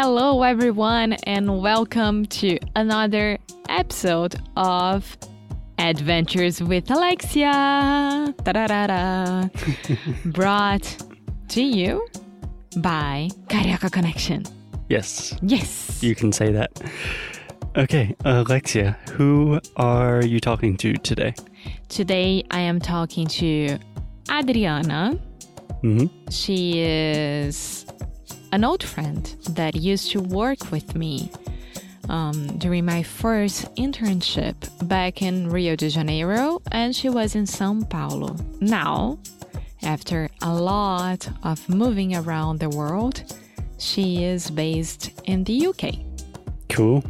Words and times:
Hello, 0.00 0.44
everyone, 0.44 1.14
and 1.24 1.60
welcome 1.60 2.24
to 2.26 2.56
another 2.76 3.36
episode 3.68 4.36
of 4.56 5.18
Adventures 5.76 6.62
with 6.62 6.88
Alexia. 6.88 8.32
Brought 10.26 11.02
to 11.48 11.62
you 11.62 12.06
by 12.76 13.28
Carioca 13.48 13.90
Connection. 13.90 14.44
Yes, 14.88 15.36
Yes. 15.42 16.00
you 16.00 16.14
can 16.14 16.30
say 16.30 16.52
that. 16.52 16.70
Okay, 17.76 18.14
Alexia, 18.24 18.96
who 19.10 19.58
are 19.74 20.24
you 20.24 20.38
talking 20.38 20.76
to 20.76 20.92
today? 20.94 21.34
Today 21.88 22.44
I 22.52 22.60
am 22.60 22.78
talking 22.78 23.26
to 23.26 23.76
Adriana. 24.30 25.18
hmm 25.82 26.06
She 26.30 26.82
is 26.82 27.84
an 28.52 28.64
old 28.64 28.82
friend 28.82 29.24
that 29.50 29.74
used 29.74 30.10
to 30.12 30.20
work 30.20 30.70
with 30.70 30.94
me 30.94 31.30
um, 32.08 32.58
during 32.58 32.84
my 32.84 33.02
first 33.02 33.74
internship 33.76 34.54
back 34.88 35.22
in 35.22 35.50
Rio 35.50 35.76
de 35.76 35.90
Janeiro, 35.90 36.60
and 36.72 36.94
she 36.94 37.08
was 37.08 37.34
in 37.34 37.46
Sao 37.46 37.82
Paulo. 37.88 38.36
Now, 38.60 39.18
after 39.82 40.28
a 40.42 40.54
lot 40.54 41.28
of 41.42 41.68
moving 41.68 42.16
around 42.16 42.60
the 42.60 42.70
world, 42.70 43.22
she 43.78 44.24
is 44.24 44.50
based 44.50 45.20
in 45.24 45.44
the 45.44 45.66
UK. 45.66 45.94
Cool. 46.68 47.04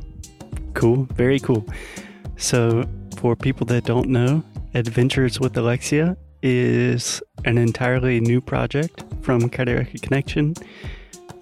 Cool. 0.75 1.07
Very 1.15 1.41
cool. 1.41 1.65
So, 2.37 2.85
for 3.17 3.35
people 3.35 3.67
that 3.67 3.85
don't 3.85 4.09
know, 4.09 4.43
Adventures 4.75 5.41
with 5.41 5.57
Alexia 5.57 6.17
is 6.43 7.23
an 7.45 7.59
entirely 7.59 8.21
new 8.21 8.41
project 8.41 9.03
from 9.23 9.49
Karaoke 9.51 10.01
Connection. 10.01 10.55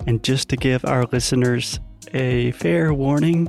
And 0.06 0.22
just 0.22 0.48
to 0.50 0.56
give 0.56 0.84
our 0.84 1.04
listeners 1.12 1.80
a 2.14 2.52
fair 2.52 2.94
warning, 2.94 3.48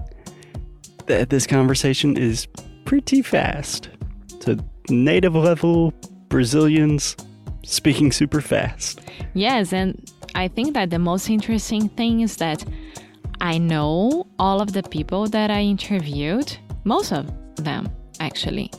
that 1.05 1.29
this 1.29 1.47
conversation 1.47 2.17
is 2.17 2.47
pretty 2.85 3.21
fast. 3.21 3.89
So, 4.39 4.57
native 4.89 5.35
level 5.35 5.93
Brazilians 6.29 7.15
speaking 7.63 8.11
super 8.11 8.41
fast. 8.41 9.01
Yes, 9.33 9.73
and 9.73 10.11
I 10.35 10.47
think 10.47 10.73
that 10.73 10.89
the 10.89 10.99
most 10.99 11.29
interesting 11.29 11.89
thing 11.89 12.21
is 12.21 12.37
that 12.37 12.63
I 13.41 13.57
know 13.57 14.27
all 14.39 14.61
of 14.61 14.73
the 14.73 14.83
people 14.83 15.27
that 15.27 15.51
I 15.51 15.61
interviewed, 15.61 16.57
most 16.83 17.11
of 17.11 17.29
them 17.55 17.89
actually. 18.19 18.71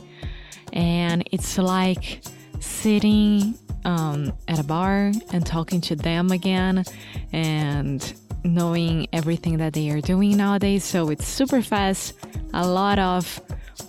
And 0.73 1.27
it's 1.31 1.57
like 1.57 2.21
sitting 2.59 3.55
um, 3.85 4.33
at 4.47 4.59
a 4.59 4.63
bar 4.63 5.11
and 5.31 5.45
talking 5.45 5.81
to 5.81 5.95
them 5.95 6.31
again 6.31 6.83
and 7.31 8.13
knowing 8.43 9.07
everything 9.11 9.57
that 9.57 9.73
they 9.73 9.89
are 9.89 10.01
doing 10.01 10.37
nowadays. 10.37 10.83
So 10.83 11.09
it's 11.09 11.27
super 11.27 11.61
fast, 11.61 12.13
a 12.53 12.67
lot 12.67 12.99
of 12.99 13.41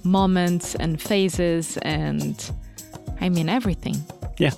moments 0.05 0.75
and 0.75 1.01
phases, 1.01 1.77
and 1.79 2.51
I 3.21 3.29
mean 3.29 3.49
everything. 3.49 3.97
Yeah. 4.39 4.53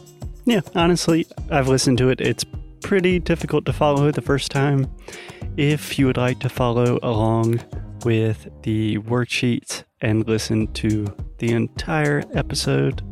Yeah. 0.44 0.60
Honestly, 0.74 1.26
I've 1.50 1.68
listened 1.68 1.98
to 1.98 2.08
it. 2.08 2.20
It's 2.20 2.44
pretty 2.82 3.18
difficult 3.18 3.64
to 3.66 3.72
follow 3.72 4.10
the 4.10 4.22
first 4.22 4.50
time. 4.50 4.90
If 5.56 5.98
you 5.98 6.06
would 6.06 6.16
like 6.16 6.40
to 6.40 6.48
follow 6.48 6.98
along 7.02 7.60
with 8.04 8.48
the 8.62 8.98
worksheets 8.98 9.84
and 10.00 10.26
listen 10.26 10.66
to 10.72 11.06
the 11.38 11.52
entire 11.52 12.24
episode 12.34 13.02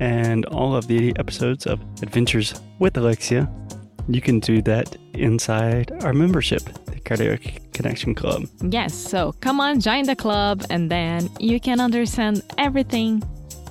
and 0.00 0.44
all 0.46 0.74
of 0.74 0.86
the 0.86 1.12
episodes 1.18 1.66
of 1.66 1.80
Adventures 2.02 2.54
with 2.78 2.96
Alexia, 2.96 3.48
you 4.08 4.20
can 4.20 4.40
do 4.40 4.62
that 4.62 4.96
inside 5.14 5.92
our 6.02 6.12
membership, 6.12 6.62
the 6.86 7.00
Karaoke 7.00 7.60
Connection 7.72 8.14
Club. 8.14 8.48
Yes, 8.62 8.94
so 8.94 9.32
come 9.40 9.60
on, 9.60 9.80
join 9.80 10.04
the 10.04 10.16
club, 10.16 10.64
and 10.70 10.90
then 10.90 11.28
you 11.38 11.60
can 11.60 11.80
understand 11.80 12.42
everything. 12.56 13.22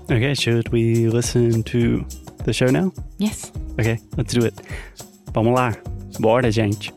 Okay, 0.09 0.33
should 0.33 0.69
we 0.69 1.07
listen 1.07 1.63
to 1.63 2.05
the 2.45 2.53
show 2.53 2.67
now? 2.67 2.93
Yes. 3.17 3.51
Ok, 3.79 3.97
let's 4.15 4.33
do 4.33 4.45
it. 4.45 4.53
Vamos 5.33 5.53
lá. 5.53 5.75
Bora, 6.19 6.51
gente. 6.51 6.91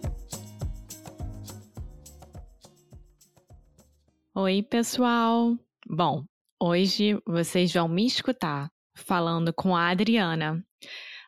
Oi, 4.37 4.63
pessoal! 4.63 5.57
Bom, 5.89 6.25
hoje 6.61 7.19
vocês 7.27 7.73
vão 7.73 7.89
me 7.89 8.07
escutar 8.07 8.71
falando 9.01 9.53
com 9.53 9.77
a 9.77 9.89
Adriana. 9.91 10.65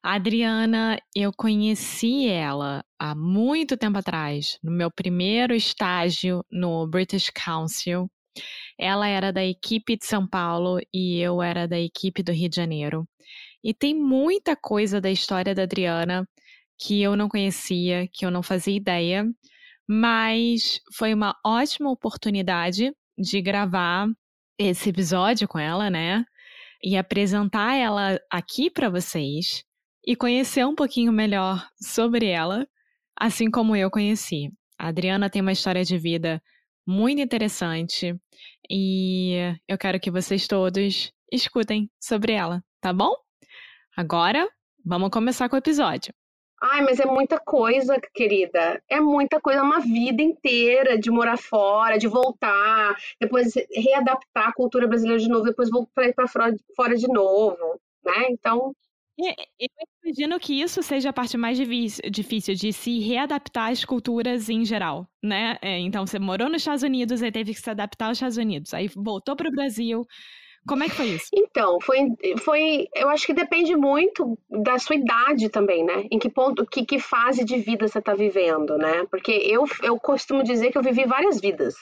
A 0.02 0.14
Adriana, 0.14 0.98
eu 1.14 1.32
conheci 1.32 2.28
ela 2.28 2.84
há 2.98 3.14
muito 3.14 3.76
tempo 3.76 3.98
atrás, 3.98 4.58
no 4.62 4.72
meu 4.72 4.90
primeiro 4.90 5.54
estágio 5.54 6.44
no 6.50 6.86
British 6.88 7.30
Council. 7.30 8.10
Ela 8.78 9.06
era 9.06 9.32
da 9.32 9.44
equipe 9.44 9.96
de 9.96 10.04
São 10.04 10.26
Paulo 10.26 10.80
e 10.92 11.20
eu 11.20 11.40
era 11.42 11.68
da 11.68 11.78
equipe 11.78 12.22
do 12.22 12.32
Rio 12.32 12.48
de 12.48 12.56
Janeiro. 12.56 13.06
E 13.62 13.72
tem 13.72 13.94
muita 13.94 14.56
coisa 14.56 15.00
da 15.00 15.10
história 15.10 15.54
da 15.54 15.62
Adriana 15.62 16.26
que 16.78 17.00
eu 17.00 17.14
não 17.16 17.28
conhecia, 17.28 18.08
que 18.12 18.26
eu 18.26 18.30
não 18.30 18.42
fazia 18.42 18.76
ideia, 18.76 19.24
mas 19.88 20.80
foi 20.96 21.14
uma 21.14 21.36
ótima 21.44 21.90
oportunidade 21.90 22.92
de 23.16 23.40
gravar 23.40 24.08
esse 24.58 24.90
episódio 24.90 25.46
com 25.46 25.58
ela, 25.58 25.90
né? 25.90 26.24
E 26.82 26.96
apresentar 26.96 27.74
ela 27.74 28.18
aqui 28.30 28.70
para 28.70 28.90
vocês 28.90 29.64
e 30.06 30.16
conhecer 30.16 30.66
um 30.66 30.74
pouquinho 30.74 31.12
melhor 31.12 31.68
sobre 31.80 32.26
ela, 32.26 32.66
assim 33.16 33.50
como 33.50 33.76
eu 33.76 33.90
conheci. 33.90 34.50
A 34.78 34.88
Adriana 34.88 35.30
tem 35.30 35.40
uma 35.40 35.52
história 35.52 35.84
de 35.84 35.96
vida 35.96 36.42
muito 36.86 37.20
interessante 37.20 38.16
e 38.68 39.36
eu 39.68 39.78
quero 39.78 40.00
que 40.00 40.10
vocês 40.10 40.48
todos 40.48 41.12
escutem 41.30 41.88
sobre 42.00 42.32
ela, 42.32 42.62
tá 42.80 42.92
bom? 42.92 43.14
Agora, 43.96 44.48
vamos 44.84 45.10
começar 45.10 45.48
com 45.48 45.54
o 45.54 45.58
episódio. 45.58 46.12
Ai, 46.64 46.80
mas 46.82 47.00
é 47.00 47.04
muita 47.06 47.40
coisa, 47.40 48.00
querida. 48.14 48.80
É 48.88 49.00
muita 49.00 49.40
coisa, 49.40 49.62
uma 49.62 49.80
vida 49.80 50.22
inteira 50.22 50.96
de 50.96 51.10
morar 51.10 51.36
fora, 51.36 51.98
de 51.98 52.06
voltar, 52.06 52.96
depois 53.20 53.52
readaptar 53.74 54.48
a 54.48 54.52
cultura 54.52 54.86
brasileira 54.86 55.20
de 55.20 55.28
novo, 55.28 55.44
depois 55.44 55.68
voltar 55.70 56.12
para 56.14 56.28
fora, 56.76 56.96
de 56.96 57.08
novo, 57.08 57.80
né? 58.04 58.28
Então, 58.30 58.72
Eu 59.58 59.68
imagino 60.04 60.38
que 60.40 60.60
isso 60.60 60.82
seja 60.82 61.10
a 61.10 61.12
parte 61.12 61.36
mais 61.36 61.58
difícil 61.58 62.54
de 62.54 62.72
se 62.72 62.98
readaptar 63.00 63.70
às 63.70 63.84
culturas 63.84 64.48
em 64.48 64.64
geral, 64.64 65.06
né? 65.22 65.58
É, 65.62 65.78
Então, 65.78 66.06
você 66.06 66.18
morou 66.18 66.48
nos 66.48 66.62
Estados 66.62 66.82
Unidos, 66.82 67.22
aí 67.22 67.30
teve 67.32 67.54
que 67.54 67.60
se 67.60 67.70
adaptar 67.70 68.06
aos 68.06 68.16
Estados 68.16 68.36
Unidos, 68.36 68.72
aí 68.74 68.88
voltou 68.88 69.36
para 69.36 69.48
o 69.48 69.52
Brasil. 69.52 70.04
Como 70.66 70.84
é 70.84 70.88
que 70.88 70.94
foi 70.94 71.06
isso? 71.06 71.28
então, 71.34 71.80
foi, 71.80 72.06
foi, 72.38 72.88
eu 72.94 73.08
acho 73.08 73.26
que 73.26 73.34
depende 73.34 73.74
muito 73.76 74.38
da 74.48 74.78
sua 74.78 74.96
idade 74.96 75.48
também, 75.48 75.84
né? 75.84 76.06
Em 76.10 76.18
que 76.18 76.30
ponto, 76.30 76.64
que, 76.64 76.84
que 76.84 77.00
fase 77.00 77.44
de 77.44 77.58
vida 77.58 77.88
você 77.88 78.00
tá 78.00 78.14
vivendo, 78.14 78.78
né? 78.78 79.04
Porque 79.10 79.32
eu, 79.32 79.64
eu 79.82 79.98
costumo 79.98 80.42
dizer 80.42 80.70
que 80.70 80.78
eu 80.78 80.82
vivi 80.82 81.04
várias 81.04 81.40
vidas. 81.40 81.74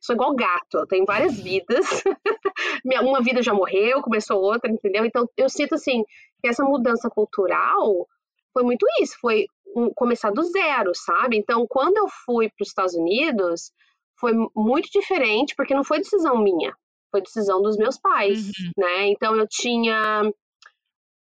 Sou 0.00 0.14
igual 0.14 0.34
gato, 0.34 0.78
eu 0.78 0.86
tenho 0.86 1.04
várias 1.04 1.38
vidas. 1.38 2.04
Uma 3.02 3.22
vida 3.22 3.42
já 3.42 3.52
morreu, 3.52 4.02
começou 4.02 4.40
outra, 4.40 4.70
entendeu? 4.70 5.04
Então, 5.04 5.28
eu 5.36 5.48
sinto 5.48 5.74
assim, 5.74 6.04
que 6.40 6.48
essa 6.48 6.64
mudança 6.64 7.10
cultural 7.10 8.06
foi 8.52 8.62
muito 8.62 8.86
isso, 9.00 9.16
foi 9.20 9.46
um, 9.74 9.90
começar 9.94 10.30
do 10.30 10.42
zero, 10.42 10.92
sabe? 10.94 11.36
Então, 11.36 11.66
quando 11.68 11.96
eu 11.96 12.06
fui 12.24 12.48
para 12.48 12.62
os 12.62 12.68
Estados 12.68 12.94
Unidos, 12.94 13.72
foi 14.18 14.32
muito 14.54 14.88
diferente, 14.90 15.54
porque 15.56 15.74
não 15.74 15.84
foi 15.84 15.98
decisão 15.98 16.38
minha, 16.38 16.74
foi 17.10 17.20
decisão 17.22 17.62
dos 17.62 17.76
meus 17.76 17.98
pais, 17.98 18.46
uhum. 18.46 18.72
né? 18.76 19.08
Então, 19.08 19.36
eu 19.36 19.46
tinha. 19.48 20.22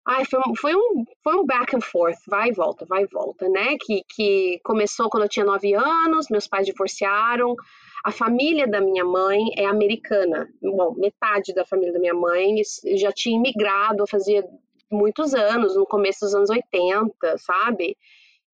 Ai, 0.07 0.23
foi, 0.25 0.39
foi, 0.59 0.75
um, 0.75 1.03
foi 1.23 1.35
um 1.35 1.45
back 1.45 1.75
and 1.75 1.81
forth, 1.81 2.19
vai 2.27 2.49
e 2.49 2.53
volta, 2.53 2.85
vai 2.85 3.03
e 3.03 3.07
volta, 3.07 3.49
né? 3.49 3.75
Que, 3.81 4.03
que 4.15 4.59
começou 4.63 5.09
quando 5.09 5.23
eu 5.23 5.29
tinha 5.29 5.45
nove 5.45 5.73
anos, 5.73 6.29
meus 6.29 6.47
pais 6.47 6.65
divorciaram. 6.65 7.55
A 8.03 8.11
família 8.11 8.67
da 8.67 8.79
minha 8.79 9.03
mãe 9.03 9.41
é 9.57 9.65
americana. 9.65 10.47
Bom, 10.61 10.93
metade 10.95 11.55
da 11.55 11.65
família 11.65 11.91
da 11.91 11.99
minha 11.99 12.13
mãe 12.13 12.61
já 12.95 13.11
tinha 13.11 13.35
imigrado, 13.35 14.05
fazia 14.05 14.47
muitos 14.91 15.33
anos, 15.33 15.75
no 15.75 15.87
começo 15.87 16.19
dos 16.21 16.35
anos 16.35 16.51
80, 16.51 17.37
sabe? 17.39 17.97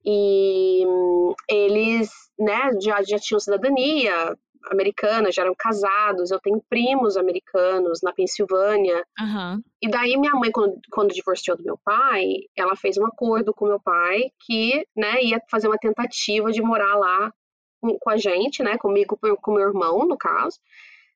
E 0.06 0.86
hum, 0.88 1.34
eles, 1.50 2.10
né, 2.39 2.72
já, 2.81 3.04
já 3.04 3.19
tinham 3.19 3.39
cidadania 3.39 4.38
americana, 4.69 5.31
já 5.31 5.42
eram 5.44 5.56
casados. 5.58 6.31
Eu 6.31 6.40
tenho 6.40 6.62
primos 6.69 7.18
americanos 7.18 8.02
na 8.02 8.13
Pensilvânia. 8.13 9.06
Uhum. 9.19 9.62
E 9.81 9.90
daí 9.90 10.18
minha 10.18 10.34
mãe, 10.34 10.52
quando, 10.52 10.80
quando 10.92 11.13
divorciou 11.13 11.58
do 11.58 11.63
meu 11.63 11.78
pai, 11.84 12.25
ela 12.56 12.75
fez 12.75 12.98
um 12.98 13.06
acordo 13.06 13.54
com 13.54 13.66
meu 13.66 13.80
pai 13.80 14.31
que, 14.46 14.86
né, 14.96 15.22
ia 15.24 15.42
fazer 15.50 15.68
uma 15.68 15.78
tentativa 15.78 16.52
de 16.52 16.62
morar 16.62 16.96
lá 16.96 17.34
com, 17.81 17.98
com 17.98 18.10
a 18.10 18.18
gente, 18.18 18.62
né, 18.63 18.78
comigo, 18.78 19.18
com 19.42 19.54
meu 19.54 19.68
irmão, 19.68 20.06
no 20.06 20.18
caso. 20.18 20.60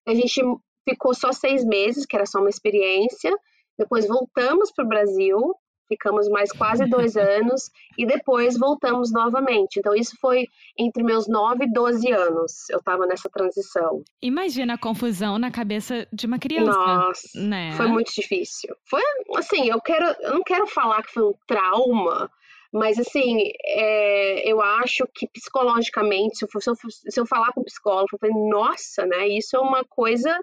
A 0.07 0.13
gente 0.13 0.41
ficou 0.87 1.13
só 1.13 1.31
seis 1.31 1.63
meses, 1.65 2.05
que 2.05 2.15
era 2.15 2.25
só 2.25 2.39
uma 2.39 2.49
experiência. 2.49 3.35
Depois 3.77 4.07
voltamos 4.07 4.71
para 4.71 4.85
o 4.85 4.87
Brasil, 4.87 5.55
ficamos 5.87 6.27
mais 6.29 6.51
quase 6.51 6.85
dois 6.89 7.15
anos 7.15 7.69
e 7.97 8.05
depois 8.05 8.57
voltamos 8.57 9.11
novamente. 9.11 9.79
Então, 9.79 9.95
isso 9.95 10.15
foi 10.19 10.47
entre 10.77 11.03
meus 11.03 11.27
9 11.27 11.65
e 11.65 11.71
12 11.71 12.11
anos. 12.11 12.69
Eu 12.69 12.79
estava 12.79 13.05
nessa 13.05 13.29
transição. 13.29 14.03
Imagina 14.21 14.73
a 14.73 14.77
confusão 14.77 15.37
na 15.37 15.51
cabeça 15.51 16.07
de 16.11 16.25
uma 16.25 16.39
criança. 16.39 16.71
Nossa, 16.71 17.39
né? 17.39 17.71
foi 17.75 17.87
muito 17.87 18.13
difícil. 18.13 18.75
Foi 18.89 19.01
assim, 19.37 19.69
eu 19.69 19.81
quero, 19.81 20.05
eu 20.21 20.33
não 20.33 20.43
quero 20.43 20.67
falar 20.67 21.03
que 21.03 21.13
foi 21.13 21.23
um 21.23 21.33
trauma, 21.47 22.29
mas 22.73 22.99
assim, 22.99 23.51
é, 23.65 24.51
eu 24.51 24.61
acho 24.61 25.07
que 25.13 25.27
psicologicamente, 25.27 26.37
se 26.37 26.45
eu, 26.45 26.61
se, 26.61 26.69
eu, 26.69 26.75
se 26.89 27.19
eu 27.19 27.25
falar 27.25 27.53
com 27.53 27.61
um 27.61 27.65
psicólogo, 27.65 28.09
eu 28.11 28.19
falei, 28.19 28.35
nossa, 28.49 29.05
né? 29.05 29.27
Isso 29.29 29.55
é 29.55 29.59
uma 29.59 29.83
coisa. 29.85 30.37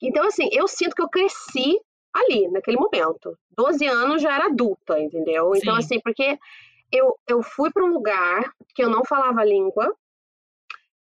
Então, 0.00 0.24
assim, 0.24 0.48
eu 0.52 0.68
sinto 0.68 0.94
que 0.94 1.02
eu 1.02 1.08
cresci 1.08 1.76
ali, 2.20 2.48
naquele 2.48 2.76
momento. 2.76 3.36
12 3.56 3.86
anos 3.86 4.22
já 4.22 4.34
era 4.34 4.46
adulta, 4.46 4.98
entendeu? 4.98 5.54
Então, 5.54 5.54
Sim. 5.54 5.60
Então, 5.60 5.76
assim, 5.76 6.00
porque 6.00 6.38
eu, 6.92 7.18
eu 7.26 7.42
fui 7.42 7.70
para 7.70 7.84
um 7.84 7.92
lugar 7.92 8.52
que 8.74 8.82
eu 8.82 8.88
não 8.88 9.04
falava 9.04 9.40
a 9.40 9.44
língua, 9.44 9.94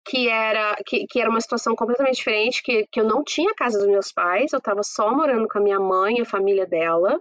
que 0.05 0.29
era, 0.29 0.75
que, 0.85 1.05
que 1.07 1.19
era 1.19 1.29
uma 1.29 1.41
situação 1.41 1.75
completamente 1.75 2.15
diferente, 2.15 2.63
que, 2.63 2.87
que 2.87 2.99
eu 2.99 3.03
não 3.03 3.23
tinha 3.23 3.51
a 3.51 3.55
casa 3.55 3.77
dos 3.77 3.87
meus 3.87 4.11
pais, 4.11 4.53
eu 4.53 4.59
estava 4.59 4.81
só 4.83 5.13
morando 5.13 5.47
com 5.47 5.57
a 5.57 5.61
minha 5.61 5.79
mãe 5.79 6.17
e 6.17 6.21
a 6.21 6.25
família 6.25 6.65
dela, 6.65 7.19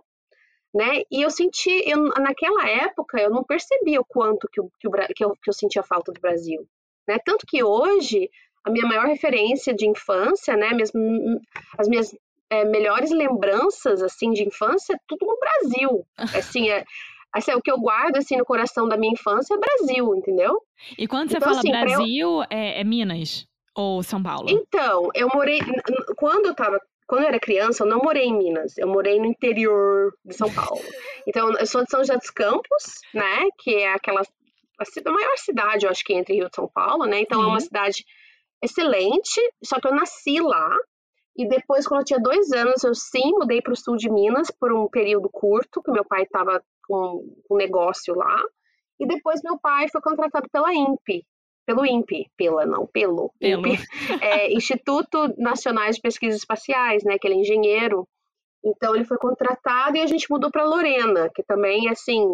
né? 0.72 1.02
E 1.10 1.22
eu 1.22 1.30
senti, 1.30 1.70
eu, 1.88 2.04
naquela 2.20 2.68
época, 2.68 3.20
eu 3.20 3.30
não 3.30 3.42
percebi 3.42 3.98
o 3.98 4.04
quanto 4.04 4.48
que, 4.52 4.60
o, 4.60 4.70
que, 4.78 4.86
o, 4.86 4.90
que, 4.92 5.24
eu, 5.24 5.30
que 5.42 5.50
eu 5.50 5.54
sentia 5.54 5.82
falta 5.82 6.12
do 6.12 6.20
Brasil, 6.20 6.66
né? 7.08 7.18
Tanto 7.24 7.46
que 7.46 7.62
hoje, 7.64 8.30
a 8.64 8.70
minha 8.70 8.86
maior 8.86 9.06
referência 9.06 9.74
de 9.74 9.88
infância, 9.88 10.56
né? 10.56 10.70
Minhas, 10.70 10.92
as 11.78 11.88
minhas 11.88 12.14
é, 12.50 12.64
melhores 12.64 13.10
lembranças 13.10 14.02
assim 14.02 14.30
de 14.30 14.44
infância 14.44 14.94
é 14.94 14.98
tudo 15.06 15.26
no 15.26 15.38
Brasil. 15.38 16.06
Assim, 16.34 16.70
é, 16.70 16.84
assim, 17.32 17.52
o 17.52 17.60
que 17.60 17.70
eu 17.70 17.78
guardo 17.78 18.16
assim 18.16 18.36
no 18.36 18.44
coração 18.44 18.88
da 18.88 18.96
minha 18.96 19.12
infância 19.12 19.54
é 19.54 19.58
Brasil, 19.58 20.14
entendeu? 20.14 20.62
E 20.98 21.06
quando 21.06 21.30
você 21.30 21.36
então, 21.36 21.48
fala 21.48 21.58
assim, 21.58 21.70
Brasil, 21.70 22.28
eu... 22.28 22.42
é, 22.50 22.80
é, 22.80 22.84
Minas 22.84 23.46
ou 23.74 24.02
São 24.02 24.22
Paulo? 24.22 24.48
Então, 24.48 25.10
eu 25.14 25.28
morei 25.32 25.60
quando 26.16 26.46
eu 26.46 26.54
tava 26.54 26.80
quando 27.06 27.22
eu 27.22 27.28
era 27.28 27.38
criança, 27.38 27.84
eu 27.84 27.88
não 27.88 27.98
morei 27.98 28.24
em 28.24 28.36
Minas, 28.36 28.76
eu 28.76 28.88
morei 28.88 29.20
no 29.20 29.26
interior 29.26 30.12
de 30.24 30.34
São 30.34 30.52
Paulo. 30.52 30.80
Então, 31.28 31.52
eu 31.58 31.66
sou 31.66 31.82
de 31.82 31.90
São 31.90 31.98
José 31.98 32.16
dos 32.16 32.30
Campos, 32.30 33.00
né, 33.12 33.48
que 33.58 33.74
é 33.74 33.92
aquela 33.92 34.22
a 34.78 35.10
maior 35.10 35.36
cidade, 35.38 35.84
eu 35.84 35.90
acho 35.90 36.04
que 36.04 36.14
entre 36.14 36.34
Rio 36.34 36.46
e 36.46 36.54
São 36.54 36.68
Paulo, 36.68 37.04
né? 37.04 37.18
Então, 37.20 37.42
é 37.42 37.46
uma 37.46 37.58
cidade 37.58 38.04
excelente, 38.62 39.40
só 39.64 39.80
que 39.80 39.88
eu 39.88 39.94
nasci 39.94 40.38
lá, 40.38 40.76
e 41.36 41.46
depois, 41.46 41.86
quando 41.86 42.00
eu 42.00 42.04
tinha 42.04 42.20
dois 42.20 42.50
anos, 42.52 42.82
eu 42.82 42.94
sim 42.94 43.32
mudei 43.32 43.60
para 43.60 43.72
o 43.72 43.76
sul 43.76 43.96
de 43.96 44.10
Minas 44.10 44.50
por 44.50 44.72
um 44.72 44.88
período 44.88 45.28
curto, 45.28 45.82
que 45.82 45.90
meu 45.90 46.04
pai 46.04 46.22
estava 46.22 46.62
com 46.86 47.22
um 47.50 47.56
negócio 47.56 48.14
lá. 48.14 48.42
E 48.98 49.06
depois 49.06 49.42
meu 49.42 49.58
pai 49.58 49.88
foi 49.88 50.00
contratado 50.00 50.48
pela 50.50 50.72
INPE, 50.72 51.26
pelo 51.66 51.84
INPE, 51.84 52.30
pela 52.36 52.64
não, 52.64 52.86
pelo, 52.86 53.32
pelo. 53.38 53.66
INPE, 53.66 53.82
é, 54.22 54.52
Instituto 54.52 55.34
Nacional 55.36 55.90
de 55.90 56.00
Pesquisas 56.00 56.38
Espaciais, 56.38 57.04
né, 57.04 57.18
que 57.18 57.26
ele 57.26 57.34
é 57.34 57.40
engenheiro. 57.40 58.08
Então 58.64 58.94
ele 58.94 59.04
foi 59.04 59.18
contratado 59.18 59.96
e 59.96 60.00
a 60.00 60.06
gente 60.06 60.30
mudou 60.30 60.50
para 60.50 60.64
Lorena, 60.64 61.30
que 61.34 61.42
também 61.42 61.88
é 61.88 61.90
assim, 61.90 62.24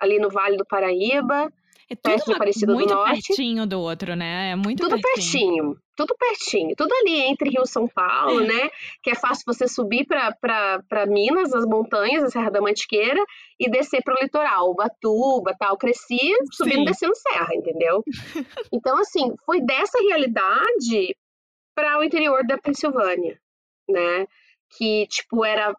ali 0.00 0.18
no 0.18 0.28
Vale 0.28 0.56
do 0.56 0.66
Paraíba, 0.66 1.48
é 1.90 1.96
tudo 1.96 2.22
uma, 2.28 2.36
Aparecida 2.36 2.72
muito 2.72 2.88
do 2.88 2.94
Norte. 2.94 3.28
pertinho 3.28 3.66
do 3.66 3.80
outro, 3.80 4.14
né? 4.14 4.50
É 4.50 4.56
muito 4.56 4.82
tudo 4.82 5.00
pertinho. 5.00 5.74
pertinho. 5.74 5.76
Tudo 5.96 6.16
pertinho. 6.18 6.74
Tudo 6.76 6.92
ali 6.94 7.20
entre 7.20 7.50
Rio 7.50 7.62
e 7.62 7.68
São 7.68 7.86
Paulo, 7.86 8.40
é. 8.40 8.46
né? 8.46 8.70
Que 9.02 9.10
é 9.10 9.14
fácil 9.14 9.44
você 9.46 9.68
subir 9.68 10.06
para 10.06 11.06
Minas, 11.06 11.52
as 11.52 11.66
montanhas, 11.66 12.24
a 12.24 12.30
Serra 12.30 12.50
da 12.50 12.60
Mantiqueira, 12.60 13.22
e 13.58 13.70
descer 13.70 14.02
para 14.02 14.14
o 14.14 14.22
litoral, 14.22 14.70
Ubatuba, 14.70 15.54
tal. 15.58 15.76
Cresci 15.76 16.18
subindo 16.52 16.82
e 16.82 16.86
descendo 16.86 17.14
serra, 17.14 17.54
entendeu? 17.54 18.02
então, 18.72 18.98
assim, 18.98 19.34
foi 19.44 19.60
dessa 19.60 19.98
realidade 20.00 21.16
para 21.74 21.98
o 21.98 22.04
interior 22.04 22.46
da 22.46 22.58
Pensilvânia, 22.58 23.38
né? 23.88 24.26
Que, 24.76 25.06
tipo, 25.08 25.44
era 25.44 25.74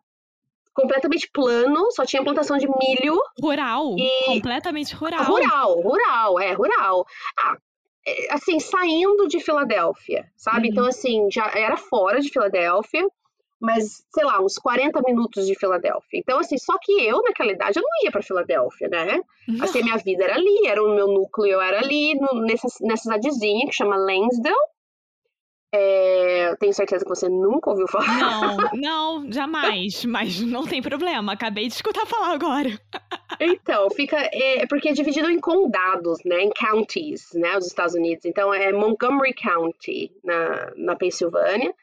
completamente 0.73 1.29
plano, 1.31 1.91
só 1.91 2.05
tinha 2.05 2.23
plantação 2.23 2.57
de 2.57 2.67
milho. 2.67 3.19
Rural. 3.41 3.95
E... 3.97 4.25
Completamente 4.25 4.95
rural. 4.95 5.23
Rural, 5.23 5.81
rural, 5.81 6.39
é, 6.39 6.53
rural. 6.53 7.05
Ah, 7.39 7.57
é, 8.05 8.33
assim, 8.33 8.59
saindo 8.59 9.27
de 9.27 9.39
Filadélfia, 9.39 10.25
sabe? 10.35 10.67
Uhum. 10.67 10.71
Então, 10.73 10.85
assim, 10.85 11.27
já 11.31 11.51
era 11.55 11.77
fora 11.77 12.19
de 12.19 12.29
Filadélfia, 12.29 13.07
mas, 13.61 14.03
sei 14.13 14.25
lá, 14.25 14.41
uns 14.41 14.57
40 14.57 15.01
minutos 15.05 15.47
de 15.47 15.55
Filadélfia. 15.55 16.19
Então, 16.19 16.37
assim, 16.39 16.57
só 16.57 16.77
que 16.81 16.91
eu, 16.91 17.21
naquela 17.21 17.53
idade, 17.53 17.79
eu 17.79 17.83
não 17.83 18.03
ia 18.03 18.11
para 18.11 18.21
Filadélfia, 18.21 18.89
né? 18.89 19.21
Não. 19.47 19.63
Assim, 19.63 19.81
minha 19.81 19.95
vida 19.97 20.25
era 20.25 20.35
ali, 20.35 20.67
era 20.67 20.83
o 20.83 20.93
meu 20.93 21.07
núcleo, 21.07 21.53
eu 21.53 21.61
era 21.61 21.79
ali, 21.79 22.13
no, 22.15 22.41
nessa, 22.41 22.67
nessa 22.81 23.03
cidadezinha 23.03 23.65
que 23.65 23.73
chama 23.73 23.95
Lansdale, 23.95 24.53
é, 25.75 26.55
tenho 26.59 26.71
certeza 26.71 27.03
que 27.03 27.09
você 27.09 27.27
nunca 27.27 27.71
ouviu 27.71 27.87
falar. 27.87 28.19
Não, 28.19 28.57
não, 29.23 29.31
jamais. 29.31 30.05
Mas 30.05 30.39
não 30.39 30.67
tem 30.67 30.83
problema. 30.83 31.33
Acabei 31.33 31.67
de 31.67 31.73
escutar 31.73 32.05
falar 32.05 32.33
agora. 32.33 32.69
Então, 33.39 33.89
fica. 33.89 34.15
É, 34.31 34.61
é 34.61 34.67
porque 34.67 34.89
é 34.89 34.93
dividido 34.93 35.27
em 35.29 35.39
condados, 35.39 36.19
né? 36.23 36.43
Em 36.43 36.51
counties, 36.51 37.33
né? 37.33 37.57
Os 37.57 37.65
Estados 37.65 37.95
Unidos. 37.95 38.25
Então, 38.25 38.53
é 38.53 38.71
Montgomery 38.71 39.33
County, 39.33 40.11
na, 40.23 40.71
na 40.77 40.95
Pensilvânia. 40.95 41.73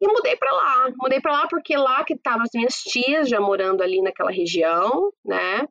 E 0.00 0.06
mudei 0.06 0.36
para 0.36 0.52
lá. 0.52 0.92
Mudei 1.00 1.18
para 1.18 1.32
lá 1.32 1.48
porque 1.48 1.74
lá 1.78 2.04
que 2.04 2.12
estavam 2.12 2.42
as 2.42 2.50
minhas 2.54 2.74
tias 2.82 3.26
já 3.30 3.40
morando 3.40 3.82
ali 3.82 4.02
naquela 4.02 4.30
região, 4.30 5.10
né? 5.24 5.66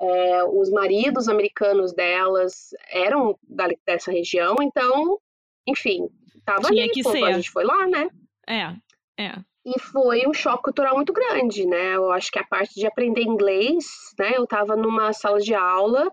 É, 0.00 0.44
os 0.44 0.70
maridos 0.70 1.28
americanos 1.28 1.92
delas 1.92 2.70
eram 2.88 3.38
dessa 3.86 4.10
região, 4.10 4.56
então, 4.62 5.20
enfim, 5.68 6.08
tava 6.44 6.68
Tinha 6.68 6.84
ali, 6.84 6.92
que 6.92 7.02
pô, 7.02 7.10
ser. 7.10 7.24
a 7.24 7.32
gente 7.32 7.50
foi 7.50 7.64
lá, 7.64 7.86
né? 7.86 8.08
É, 8.48 9.22
é. 9.22 9.34
E 9.66 9.80
foi 9.80 10.26
um 10.26 10.34
choque 10.34 10.64
cultural 10.64 10.94
muito 10.94 11.12
grande, 11.12 11.66
né? 11.66 11.96
Eu 11.96 12.10
acho 12.12 12.30
que 12.30 12.38
a 12.38 12.44
parte 12.44 12.74
de 12.74 12.86
aprender 12.86 13.22
inglês, 13.22 13.86
né? 14.18 14.32
Eu 14.34 14.46
tava 14.46 14.76
numa 14.76 15.12
sala 15.12 15.40
de 15.40 15.54
aula 15.54 16.10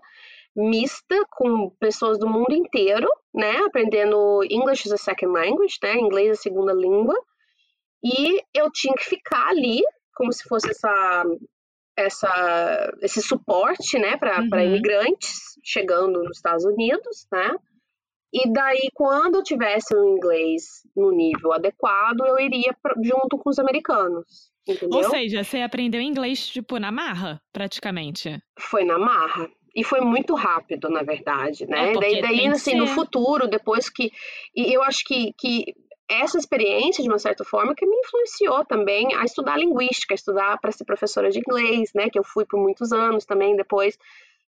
mista 0.54 1.16
com 1.30 1.70
pessoas 1.80 2.18
do 2.18 2.28
mundo 2.28 2.52
inteiro, 2.52 3.08
né? 3.34 3.56
Aprendendo 3.66 4.42
English 4.44 4.86
as 4.86 4.92
a 4.92 4.96
second 4.96 5.32
language, 5.32 5.76
né? 5.82 5.96
Inglês 5.96 6.38
a 6.38 6.42
segunda 6.42 6.72
língua. 6.72 7.14
E 8.02 8.42
eu 8.54 8.70
tinha 8.70 8.94
que 8.94 9.04
ficar 9.04 9.48
ali 9.48 9.82
como 10.14 10.32
se 10.32 10.44
fosse 10.48 10.70
essa 10.70 11.24
essa 11.96 12.92
esse 13.02 13.20
suporte, 13.20 13.98
né, 13.98 14.16
para 14.16 14.40
uhum. 14.40 14.60
imigrantes 14.60 15.58
chegando 15.62 16.22
nos 16.22 16.38
Estados 16.38 16.64
Unidos, 16.64 17.26
né? 17.30 17.54
E 18.32 18.50
daí, 18.50 18.88
quando 18.94 19.36
eu 19.36 19.42
tivesse 19.42 19.94
o 19.94 20.08
inglês 20.08 20.64
no 20.96 21.10
nível 21.10 21.52
adequado, 21.52 22.24
eu 22.26 22.38
iria 22.38 22.74
junto 23.02 23.36
com 23.36 23.50
os 23.50 23.58
americanos. 23.58 24.50
Entendeu? 24.66 24.98
Ou 24.98 25.04
seja, 25.10 25.44
você 25.44 25.60
aprendeu 25.60 26.00
inglês, 26.00 26.46
tipo, 26.46 26.78
na 26.78 26.90
marra, 26.90 27.42
praticamente. 27.52 28.40
Foi 28.58 28.84
na 28.84 28.98
marra. 28.98 29.50
E 29.74 29.82
foi 29.82 30.00
muito 30.00 30.34
rápido, 30.34 30.88
na 30.88 31.02
verdade, 31.02 31.66
né? 31.66 31.90
É 31.90 31.92
daí, 31.92 32.22
daí 32.22 32.46
assim, 32.46 32.74
no 32.74 32.86
futuro, 32.86 33.48
depois 33.48 33.88
que. 33.88 34.10
E 34.54 34.72
eu 34.72 34.82
acho 34.82 35.02
que, 35.04 35.32
que 35.38 35.64
essa 36.08 36.38
experiência, 36.38 37.02
de 37.02 37.08
uma 37.08 37.18
certa 37.18 37.42
forma, 37.44 37.74
que 37.74 37.86
me 37.86 37.96
influenciou 37.96 38.64
também 38.66 39.14
a 39.14 39.24
estudar 39.24 39.58
linguística, 39.58 40.12
a 40.12 40.16
estudar 40.16 40.58
para 40.58 40.72
ser 40.72 40.84
professora 40.84 41.30
de 41.30 41.38
inglês, 41.38 41.90
né? 41.94 42.08
Que 42.10 42.18
eu 42.18 42.24
fui 42.24 42.44
por 42.44 42.60
muitos 42.60 42.92
anos 42.92 43.24
também 43.24 43.56
depois 43.56 43.96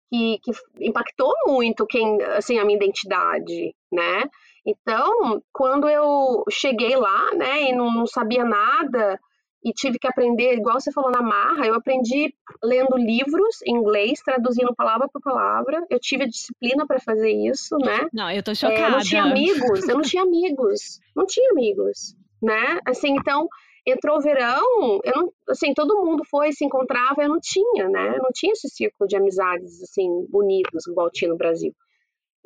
que, 0.09 0.39
que 0.43 0.51
impactou 0.79 1.33
muito 1.47 1.85
quem, 1.85 2.21
assim, 2.23 2.57
a 2.57 2.65
minha 2.65 2.77
identidade, 2.77 3.75
né? 3.91 4.23
Então, 4.65 5.41
quando 5.53 5.87
eu 5.87 6.43
cheguei 6.49 6.95
lá, 6.95 7.33
né, 7.33 7.69
e 7.69 7.75
não, 7.75 7.91
não 7.93 8.05
sabia 8.05 8.43
nada, 8.43 9.19
e 9.63 9.73
tive 9.73 9.99
que 9.99 10.07
aprender, 10.07 10.53
igual 10.53 10.79
você 10.79 10.91
falou 10.91 11.11
na 11.11 11.21
marra, 11.21 11.65
eu 11.65 11.73
aprendi 11.73 12.33
lendo 12.63 12.97
livros 12.97 13.61
em 13.65 13.75
inglês, 13.75 14.21
traduzindo 14.23 14.73
palavra 14.75 15.07
por 15.11 15.21
palavra. 15.21 15.85
Eu 15.89 15.99
tive 15.99 16.23
a 16.23 16.27
disciplina 16.27 16.87
para 16.87 16.99
fazer 16.99 17.31
isso, 17.31 17.77
né? 17.77 18.07
Não, 18.13 18.31
eu 18.31 18.41
tô 18.41 18.55
chocada. 18.55 18.79
É, 18.79 18.87
eu 18.87 18.91
não 18.91 18.99
tinha 18.99 19.23
amigos, 19.23 19.87
eu 19.87 19.95
não 19.95 20.01
tinha 20.01 20.23
amigos, 20.23 20.99
não 21.15 21.25
tinha 21.25 21.51
amigos, 21.51 22.15
né? 22.41 22.79
Assim, 22.85 23.15
então, 23.17 23.47
entrou 23.91 24.17
o 24.17 24.21
verão, 24.21 24.99
eu 25.03 25.13
não, 25.15 25.33
assim, 25.49 25.73
todo 25.73 26.03
mundo 26.03 26.23
foi, 26.29 26.51
se 26.51 26.65
encontrava, 26.65 27.21
eu 27.21 27.29
não 27.29 27.39
tinha, 27.41 27.87
né? 27.89 28.09
Eu 28.09 28.23
não 28.23 28.29
tinha 28.33 28.53
esse 28.53 28.69
círculo 28.69 29.07
de 29.07 29.17
amizades, 29.17 29.81
assim, 29.83 30.25
bonitos, 30.29 30.87
igual 30.87 31.09
tinha 31.11 31.29
no 31.29 31.37
Brasil. 31.37 31.73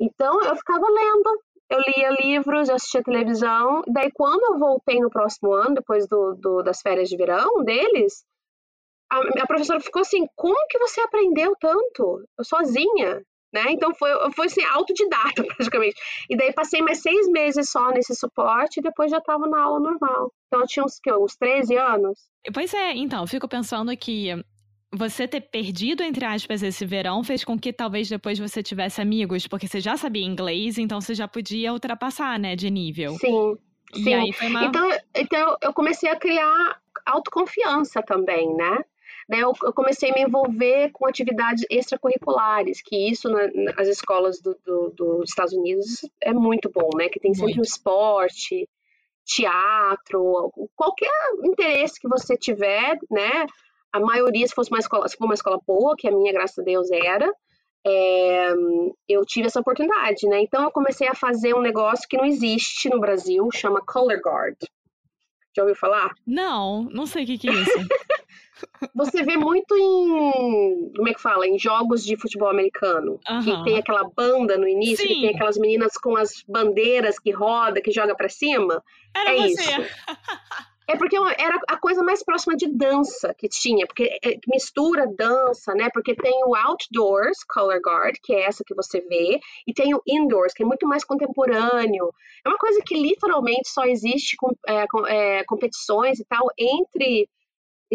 Então, 0.00 0.42
eu 0.42 0.56
ficava 0.56 0.86
lendo, 0.86 1.40
eu 1.70 1.80
lia 1.80 2.10
livros, 2.10 2.68
eu 2.68 2.74
assistia 2.74 3.02
televisão. 3.02 3.82
Daí, 3.88 4.10
quando 4.12 4.42
eu 4.52 4.58
voltei 4.58 5.00
no 5.00 5.10
próximo 5.10 5.52
ano, 5.52 5.74
depois 5.74 6.06
do, 6.08 6.34
do 6.34 6.62
das 6.62 6.80
férias 6.80 7.08
de 7.08 7.16
verão 7.16 7.62
deles, 7.64 8.24
a, 9.10 9.18
a, 9.42 9.46
professora 9.46 9.80
ficou 9.80 10.02
assim: 10.02 10.26
como 10.34 10.66
que 10.68 10.78
você 10.78 11.00
aprendeu 11.00 11.54
tanto? 11.60 12.24
Eu 12.38 12.44
sozinha. 12.44 13.22
Né? 13.54 13.66
Então 13.68 13.94
foi, 13.94 14.10
foi 14.32 14.46
assim, 14.46 14.64
autodidata 14.64 15.44
praticamente. 15.56 15.94
E 16.28 16.36
daí 16.36 16.52
passei 16.52 16.82
mais 16.82 17.00
seis 17.00 17.28
meses 17.28 17.70
só 17.70 17.92
nesse 17.92 18.12
suporte 18.16 18.80
e 18.80 18.82
depois 18.82 19.12
já 19.12 19.18
estava 19.18 19.46
na 19.46 19.62
aula 19.62 19.78
normal. 19.78 20.32
Então 20.48 20.62
eu 20.62 20.66
tinha 20.66 20.84
uns, 20.84 21.00
uns 21.20 21.36
13 21.36 21.76
anos. 21.76 22.18
Pois 22.52 22.74
é, 22.74 22.92
então, 22.96 23.20
eu 23.22 23.26
fico 23.28 23.46
pensando 23.46 23.96
que 23.96 24.30
você 24.92 25.28
ter 25.28 25.40
perdido, 25.40 26.02
entre 26.02 26.24
aspas, 26.24 26.64
esse 26.64 26.84
verão 26.84 27.22
fez 27.22 27.44
com 27.44 27.56
que 27.56 27.72
talvez 27.72 28.08
depois 28.08 28.40
você 28.40 28.60
tivesse 28.60 29.00
amigos, 29.00 29.46
porque 29.46 29.68
você 29.68 29.80
já 29.80 29.96
sabia 29.96 30.24
inglês, 30.24 30.76
então 30.76 31.00
você 31.00 31.14
já 31.14 31.28
podia 31.28 31.72
ultrapassar, 31.72 32.38
né, 32.38 32.56
de 32.56 32.68
nível. 32.70 33.12
Sim. 33.18 33.56
Sim. 33.94 34.32
Uma... 34.48 34.64
então, 34.64 34.90
então 35.14 35.56
eu 35.62 35.72
comecei 35.72 36.10
a 36.10 36.16
criar 36.16 36.80
autoconfiança 37.06 38.02
também, 38.02 38.52
né? 38.56 38.84
Daí 39.28 39.40
eu, 39.40 39.52
eu 39.62 39.72
comecei 39.72 40.10
a 40.10 40.14
me 40.14 40.22
envolver 40.22 40.90
com 40.92 41.06
atividades 41.06 41.64
extracurriculares, 41.70 42.82
que 42.82 43.10
isso 43.10 43.28
na, 43.28 43.48
nas 43.74 43.88
escolas 43.88 44.40
do, 44.40 44.56
do, 44.64 44.90
dos 44.90 45.30
Estados 45.30 45.52
Unidos 45.52 46.08
é 46.20 46.32
muito 46.32 46.70
bom, 46.70 46.90
né? 46.96 47.08
Que 47.08 47.20
tem 47.20 47.32
sempre 47.32 47.54
muito. 47.54 47.60
um 47.60 47.62
esporte, 47.62 48.68
teatro, 49.24 50.52
qualquer 50.76 51.10
interesse 51.42 51.98
que 51.98 52.08
você 52.08 52.36
tiver, 52.36 52.98
né? 53.10 53.46
a 53.94 54.00
maioria, 54.00 54.44
se 54.44 54.54
fosse 54.54 54.70
uma 54.72 54.80
escola, 54.80 55.06
se 55.06 55.16
for 55.16 55.24
uma 55.24 55.34
escola 55.34 55.60
boa, 55.64 55.94
que 55.96 56.08
a 56.08 56.10
minha, 56.10 56.32
graças 56.32 56.58
a 56.58 56.62
Deus, 56.62 56.90
era, 56.90 57.32
é, 57.86 58.52
eu 59.08 59.24
tive 59.24 59.46
essa 59.46 59.60
oportunidade, 59.60 60.26
né? 60.26 60.40
Então 60.40 60.64
eu 60.64 60.70
comecei 60.72 61.06
a 61.06 61.14
fazer 61.14 61.54
um 61.54 61.60
negócio 61.60 62.08
que 62.08 62.16
não 62.16 62.24
existe 62.24 62.88
no 62.88 62.98
Brasil, 62.98 63.48
chama 63.54 63.80
Color 63.86 64.20
Guard. 64.20 64.56
Já 65.56 65.62
ouviu 65.62 65.76
falar? 65.76 66.12
Não, 66.26 66.82
não 66.90 67.06
sei 67.06 67.22
o 67.22 67.26
que, 67.26 67.38
que 67.38 67.48
é 67.48 67.52
isso. 67.52 67.70
Você 68.94 69.22
vê 69.22 69.36
muito 69.36 69.76
em. 69.76 70.92
Como 70.94 71.08
é 71.08 71.14
que 71.14 71.20
fala? 71.20 71.46
Em 71.46 71.58
jogos 71.58 72.04
de 72.04 72.16
futebol 72.16 72.48
americano. 72.48 73.18
Que 73.42 73.64
tem 73.64 73.78
aquela 73.78 74.04
banda 74.04 74.56
no 74.56 74.68
início, 74.68 75.06
Sim. 75.06 75.14
que 75.14 75.20
tem 75.22 75.30
aquelas 75.30 75.58
meninas 75.58 75.96
com 75.96 76.16
as 76.16 76.42
bandeiras 76.48 77.18
que 77.18 77.30
roda, 77.30 77.80
que 77.80 77.90
joga 77.90 78.14
para 78.14 78.28
cima. 78.28 78.82
Era 79.14 79.34
é 79.34 79.48
você. 79.48 79.52
isso. 79.52 79.70
É 80.86 80.96
porque 80.96 81.16
era 81.16 81.58
a 81.66 81.78
coisa 81.78 82.02
mais 82.02 82.22
próxima 82.22 82.54
de 82.54 82.66
dança 82.66 83.32
que 83.32 83.48
tinha, 83.48 83.86
porque 83.86 84.18
é, 84.22 84.38
mistura 84.46 85.06
dança, 85.06 85.74
né? 85.74 85.88
Porque 85.92 86.14
tem 86.14 86.44
o 86.44 86.54
outdoors 86.54 87.42
color 87.44 87.80
guard, 87.82 88.16
que 88.22 88.34
é 88.34 88.42
essa 88.42 88.62
que 88.64 88.74
você 88.74 89.00
vê, 89.00 89.40
e 89.66 89.72
tem 89.72 89.94
o 89.94 90.02
indoors, 90.06 90.52
que 90.52 90.62
é 90.62 90.66
muito 90.66 90.86
mais 90.86 91.02
contemporâneo. 91.02 92.12
É 92.44 92.48
uma 92.48 92.58
coisa 92.58 92.82
que 92.84 92.94
literalmente 92.94 93.70
só 93.70 93.84
existe 93.84 94.36
com, 94.36 94.50
é, 94.66 94.86
com 94.86 95.06
é, 95.06 95.42
competições 95.44 96.20
e 96.20 96.24
tal 96.26 96.46
entre 96.58 97.28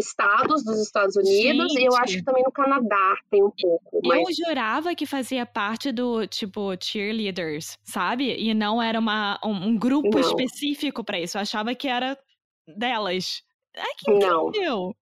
estados 0.06 0.64
dos 0.64 0.80
Estados 0.80 1.16
Unidos 1.16 1.72
Gente. 1.72 1.82
e 1.82 1.86
eu 1.86 1.96
acho 1.96 2.16
que 2.16 2.24
também 2.24 2.42
no 2.42 2.52
Canadá 2.52 3.16
tem 3.30 3.42
um 3.42 3.50
pouco. 3.50 4.00
Mas... 4.04 4.18
Eu 4.18 4.46
jurava 4.46 4.94
que 4.94 5.06
fazia 5.06 5.46
parte 5.46 5.92
do 5.92 6.26
tipo 6.26 6.74
cheerleaders, 6.80 7.78
sabe? 7.82 8.34
E 8.36 8.52
não 8.54 8.82
era 8.82 8.98
uma, 8.98 9.38
um, 9.44 9.68
um 9.68 9.78
grupo 9.78 10.18
não. 10.18 10.20
específico 10.20 11.04
para 11.04 11.20
isso. 11.20 11.36
Eu 11.36 11.42
achava 11.42 11.74
que 11.74 11.88
era 11.88 12.18
delas. 12.66 13.42
Ai, 13.76 13.92
que 13.98 14.10
incrível! 14.10 14.94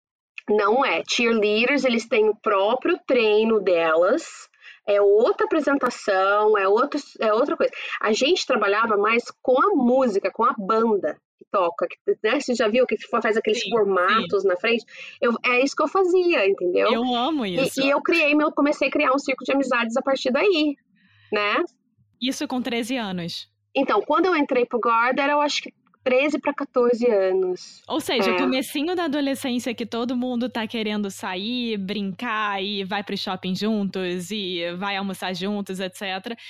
Não, 0.49 0.57
não 0.57 0.85
é. 0.85 1.03
Cheerleaders, 1.09 1.85
eles 1.85 2.07
têm 2.07 2.29
o 2.29 2.37
próprio 2.37 2.99
treino 3.07 3.61
delas. 3.61 4.48
É 4.89 5.03
outra 5.03 5.45
apresentação, 5.45 6.57
é, 6.57 6.67
outro, 6.67 6.99
é 7.21 7.33
outra 7.33 7.57
coisa. 7.57 7.71
A 8.01 8.13
gente 8.13 8.47
trabalhava 8.47 8.97
mais 8.97 9.25
com 9.43 9.61
a 9.61 9.75
música, 9.75 10.31
com 10.31 10.45
a 10.45 10.55
banda 10.57 11.21
que 11.39 11.45
toca. 11.53 11.87
Né? 12.25 12.41
Você 12.41 12.55
já 12.55 12.69
viu 12.69 12.87
que 12.87 12.97
faz 13.09 13.37
aqueles 13.37 13.61
sim, 13.61 13.71
formatos 13.71 14.43
sim. 14.43 14.49
na 14.49 14.57
frente? 14.57 14.85
Eu, 15.21 15.35
é 15.45 15.63
isso 15.63 15.77
que 15.77 15.83
eu 15.83 15.89
fazia, 15.89 16.49
entendeu? 16.49 16.91
Eu 16.91 17.15
amo 17.15 17.45
isso. 17.45 17.83
E, 17.83 17.85
e 17.85 17.91
eu 17.91 18.01
criei, 18.01 18.35
meu, 18.35 18.51
comecei 18.51 18.89
a 18.89 18.91
criar 18.91 19.13
um 19.13 19.19
círculo 19.19 19.45
de 19.45 19.53
amizades 19.53 19.95
a 19.95 20.03
partir 20.03 20.31
daí, 20.31 20.75
né? 21.31 21.63
Isso 22.21 22.49
com 22.49 22.63
13 22.63 22.97
anos. 22.97 23.49
Então, 23.75 24.01
quando 24.01 24.25
eu 24.25 24.35
entrei 24.35 24.65
pro 24.65 24.81
era 25.19 25.33
eu 25.33 25.41
acho 25.43 25.63
que 25.63 25.73
13 26.09 26.39
para 26.39 26.55
14 26.55 27.07
anos. 27.07 27.83
Ou 27.87 28.01
seja, 28.01 28.31
é. 28.31 28.35
o 28.35 28.39
comecinho 28.39 28.97
da 28.97 29.05
adolescência 29.05 29.75
que 29.75 29.85
todo 29.85 30.17
mundo 30.17 30.49
tá 30.49 30.67
querendo 30.67 31.11
sair, 31.11 31.77
brincar 31.77 32.63
e 32.65 32.83
vai 32.83 33.05
pro 33.05 33.15
shopping 33.15 33.55
juntos 33.55 34.31
e 34.31 34.73
vai 34.79 34.97
almoçar 34.97 35.35
juntos, 35.35 35.81
etc. 35.81 36.03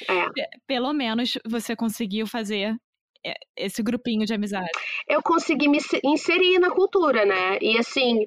É. 0.09 0.49
Pelo 0.65 0.93
menos 0.93 1.37
você 1.45 1.75
conseguiu 1.75 2.25
fazer 2.25 2.77
é, 3.27 3.35
esse 3.57 3.83
grupinho 3.83 4.25
de 4.25 4.33
amizade. 4.33 4.71
Eu 5.09 5.21
consegui 5.21 5.67
me 5.67 5.79
inserir 6.05 6.61
na 6.61 6.71
cultura, 6.71 7.27
né? 7.27 7.59
E 7.61 7.77
assim, 7.79 8.25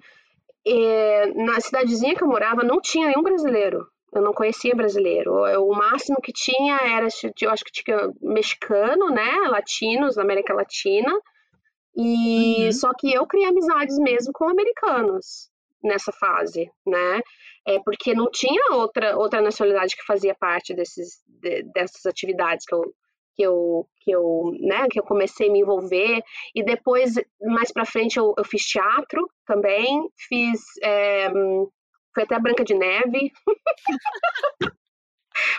é, 0.68 1.28
na 1.34 1.62
cidadezinha 1.62 2.14
que 2.14 2.24
eu 2.24 2.28
morava 2.28 2.62
não 2.62 2.82
tinha 2.82 3.08
nenhum 3.08 3.24
brasileiro. 3.24 3.88
Eu 4.14 4.22
não 4.22 4.34
conhecia 4.34 4.76
brasileiro. 4.76 5.34
O 5.64 5.74
máximo 5.74 6.22
que 6.22 6.34
tinha 6.34 6.78
era, 6.78 7.08
eu 7.42 7.50
acho 7.50 7.64
que 7.64 7.72
tinha 7.72 8.12
mexicano, 8.22 9.10
né? 9.10 9.32
Latinos, 9.48 10.18
na 10.18 10.24
América 10.24 10.54
Latina. 10.54 11.12
E 11.96 12.66
uhum. 12.66 12.72
só 12.72 12.94
que 12.94 13.14
eu 13.14 13.26
criei 13.26 13.48
amizades 13.48 13.98
mesmo 14.00 14.32
com 14.34 14.50
americanos 14.50 15.50
nessa 15.84 16.12
fase, 16.12 16.70
né? 16.86 17.22
É 17.66 17.80
porque 17.80 18.14
não 18.14 18.30
tinha 18.30 18.74
outra 18.74 19.18
outra 19.18 19.42
nacionalidade 19.42 19.96
que 19.96 20.06
fazia 20.06 20.36
parte 20.36 20.74
desses 20.74 21.22
de, 21.28 21.64
dessas 21.74 22.06
atividades 22.06 22.66
que 22.66 22.74
eu 22.74 22.94
que 23.36 23.44
eu 23.44 23.88
que 24.00 24.12
eu 24.12 24.52
né 24.60 24.88
que 24.90 25.00
eu 25.00 25.04
comecei 25.04 25.50
a 25.50 25.52
me 25.52 25.60
envolver 25.60 26.22
e 26.56 26.64
depois 26.64 27.16
mais 27.42 27.72
para 27.72 27.86
frente 27.86 28.18
eu, 28.18 28.34
eu, 28.38 28.44
fiz 28.44 28.64
teatro 28.64 29.28
também 29.46 30.08
fiz 30.28 30.62
é, 30.84 31.30
foi 32.14 32.24
até 32.24 32.36
a 32.36 32.40
Branca 32.40 32.64
de 32.64 32.74
Neve. 32.74 33.32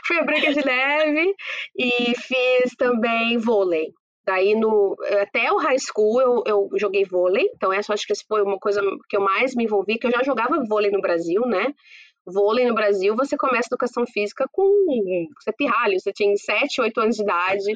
Fui 0.06 0.18
a 0.18 0.24
Branca 0.24 0.52
de 0.52 0.64
Neve 0.64 1.34
e 1.76 2.14
fiz 2.14 2.76
também 2.76 3.38
vôlei. 3.38 3.92
Daí, 4.24 4.54
no, 4.54 4.96
até 5.20 5.50
o 5.50 5.56
high 5.56 5.78
school, 5.78 6.20
eu, 6.20 6.42
eu 6.46 6.68
joguei 6.76 7.04
vôlei. 7.04 7.50
Então, 7.54 7.72
essa 7.72 7.92
acho 7.92 8.06
que 8.06 8.12
essa 8.12 8.22
foi 8.28 8.42
uma 8.42 8.58
coisa 8.58 8.80
que 9.08 9.16
eu 9.16 9.20
mais 9.20 9.54
me 9.54 9.64
envolvi, 9.64 9.98
que 9.98 10.06
eu 10.06 10.12
já 10.12 10.22
jogava 10.22 10.62
vôlei 10.68 10.90
no 10.90 11.00
Brasil, 11.00 11.42
né? 11.46 11.74
Vôlei 12.24 12.66
no 12.66 12.74
Brasil, 12.74 13.16
você 13.16 13.36
começa 13.36 13.68
educação 13.68 14.04
física 14.06 14.46
com... 14.52 14.62
Você 15.40 15.50
é 15.50 15.52
pirralho, 15.52 15.98
você 15.98 16.12
tinha 16.12 16.36
7, 16.36 16.80
8 16.82 17.00
anos 17.00 17.16
de 17.16 17.22
idade. 17.22 17.72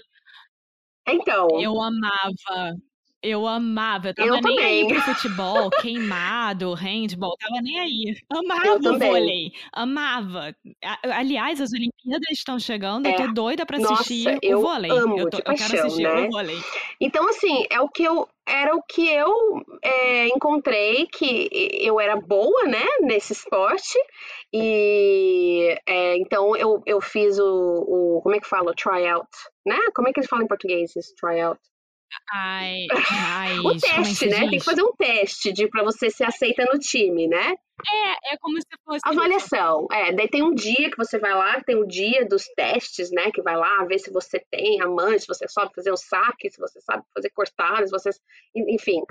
Então... 1.09 1.49
Eu 1.61 1.73
amava 1.81 2.77
eu 3.23 3.47
amava, 3.47 4.09
eu 4.09 4.15
tava 4.15 4.29
eu 4.29 4.35
nem 4.35 4.43
também. 4.43 4.65
aí 4.65 4.89
pro 4.89 5.01
futebol, 5.15 5.71
queimado, 5.71 6.75
handball, 6.75 7.37
tava 7.39 7.61
nem 7.63 7.81
aí. 7.81 8.17
Amava 8.31 8.77
o 8.77 8.99
vôlei, 8.99 9.53
amava. 9.73 10.55
Aliás, 11.03 11.61
as 11.61 11.73
Olimpíadas 11.73 12.31
estão 12.31 12.59
chegando, 12.59 13.07
é. 13.07 13.13
eu 13.13 13.17
tô 13.17 13.23
é. 13.23 13.33
doida 13.33 13.67
pra 13.67 13.79
assistir 13.79 14.25
Nossa, 14.25 14.57
o 14.57 14.61
vôlei. 14.61 14.91
Amo 14.91 15.19
eu, 15.19 15.31
tô, 15.31 15.39
eu 15.39 15.45
paixão, 15.45 15.69
quero 15.69 15.87
assistir 15.87 16.03
né? 16.03 16.27
o 16.27 16.31
vôlei. 16.31 16.59
Então, 17.01 17.29
assim, 17.29 17.67
é 17.71 17.81
o 17.81 17.89
que 17.89 18.05
eu 18.05 18.29
era 18.49 18.77
o 18.77 18.83
que 18.83 19.09
eu 19.09 19.35
é, 19.83 20.29
encontrei 20.29 21.07
que 21.07 21.49
eu 21.81 21.99
era 21.99 22.15
boa, 22.17 22.65
né, 22.65 22.85
nesse 23.01 23.33
esporte. 23.33 23.99
E 24.53 25.77
é, 25.87 26.17
então 26.17 26.57
eu, 26.57 26.81
eu 26.87 27.01
fiz 27.01 27.39
o, 27.39 27.45
o, 27.45 28.21
como 28.23 28.37
é 28.37 28.41
que 28.41 28.49
fala, 28.49 28.71
o 28.71 28.75
tryout, 28.75 29.29
né? 29.67 29.77
Como 29.95 30.09
é 30.09 30.13
que 30.13 30.21
eles 30.21 30.31
falam 30.31 30.45
em 30.45 30.49
português, 30.49 30.95
esse 30.95 31.15
tryout? 31.17 31.61
Ai, 32.33 32.87
ai, 33.11 33.59
o 33.59 33.79
teste, 33.79 34.27
né? 34.27 34.41
Diz? 34.41 34.51
Tem 34.51 34.59
que 34.59 34.65
fazer 34.65 34.83
um 34.83 34.93
teste 34.97 35.53
de 35.53 35.69
para 35.69 35.83
você 35.85 36.11
ser 36.11 36.25
aceita 36.25 36.65
no 36.73 36.79
time, 36.79 37.27
né? 37.29 37.55
É, 37.89 38.35
é 38.35 38.37
como 38.41 38.59
se 38.59 38.67
fosse. 38.85 39.01
Avaliação. 39.05 39.87
É, 39.93 40.13
daí 40.13 40.29
tem 40.29 40.43
um 40.43 40.55
dia 40.55 40.91
que 40.91 40.97
você 40.97 41.19
vai 41.19 41.35
lá, 41.35 41.61
tem 41.63 41.77
o 41.77 41.87
dia 41.87 42.27
dos 42.27 42.45
testes, 42.57 43.11
né? 43.11 43.31
Que 43.33 43.43
vai 43.43 43.57
lá 43.57 43.85
ver 43.85 43.99
se 43.99 44.11
você 44.11 44.41
tem 44.51 44.81
amante, 44.81 45.23
se 45.23 45.29
você 45.29 45.47
sabe 45.49 45.73
fazer 45.75 45.91
o 45.91 45.97
saque, 45.97 46.51
se 46.51 46.59
você 46.59 46.81
sabe 46.81 47.03
fazer 47.15 47.31
cortadas, 47.31 47.91
você. 47.91 48.11
Enfim. 48.55 49.03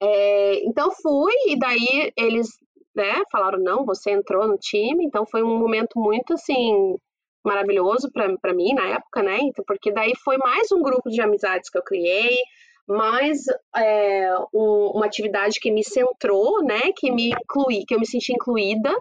É, 0.00 0.60
então 0.64 0.90
fui, 0.92 1.32
e 1.48 1.58
daí 1.58 2.12
eles 2.16 2.48
né? 2.96 3.22
Falaram, 3.30 3.58
não, 3.58 3.84
você 3.84 4.10
entrou 4.10 4.48
no 4.48 4.56
time, 4.56 5.04
então 5.04 5.26
foi 5.26 5.42
um 5.42 5.58
momento 5.58 6.00
muito, 6.00 6.32
assim, 6.32 6.96
maravilhoso 7.46 8.10
para 8.12 8.54
mim 8.54 8.74
na 8.74 8.88
época, 8.88 9.22
né? 9.22 9.38
Então, 9.40 9.64
porque 9.66 9.92
daí 9.92 10.12
foi 10.24 10.36
mais 10.38 10.70
um 10.72 10.82
grupo 10.82 11.08
de 11.08 11.20
amizades 11.20 11.70
que 11.70 11.78
eu 11.78 11.82
criei, 11.82 12.38
mais 12.88 13.38
é, 13.76 14.34
um, 14.52 14.92
uma 14.94 15.06
atividade 15.06 15.58
que 15.60 15.70
me 15.70 15.84
centrou, 15.84 16.62
né? 16.62 16.92
Que 16.96 17.10
me 17.10 17.30
inclui, 17.30 17.84
que 17.86 17.94
eu 17.94 18.00
me 18.00 18.06
senti 18.06 18.32
incluída. 18.32 18.92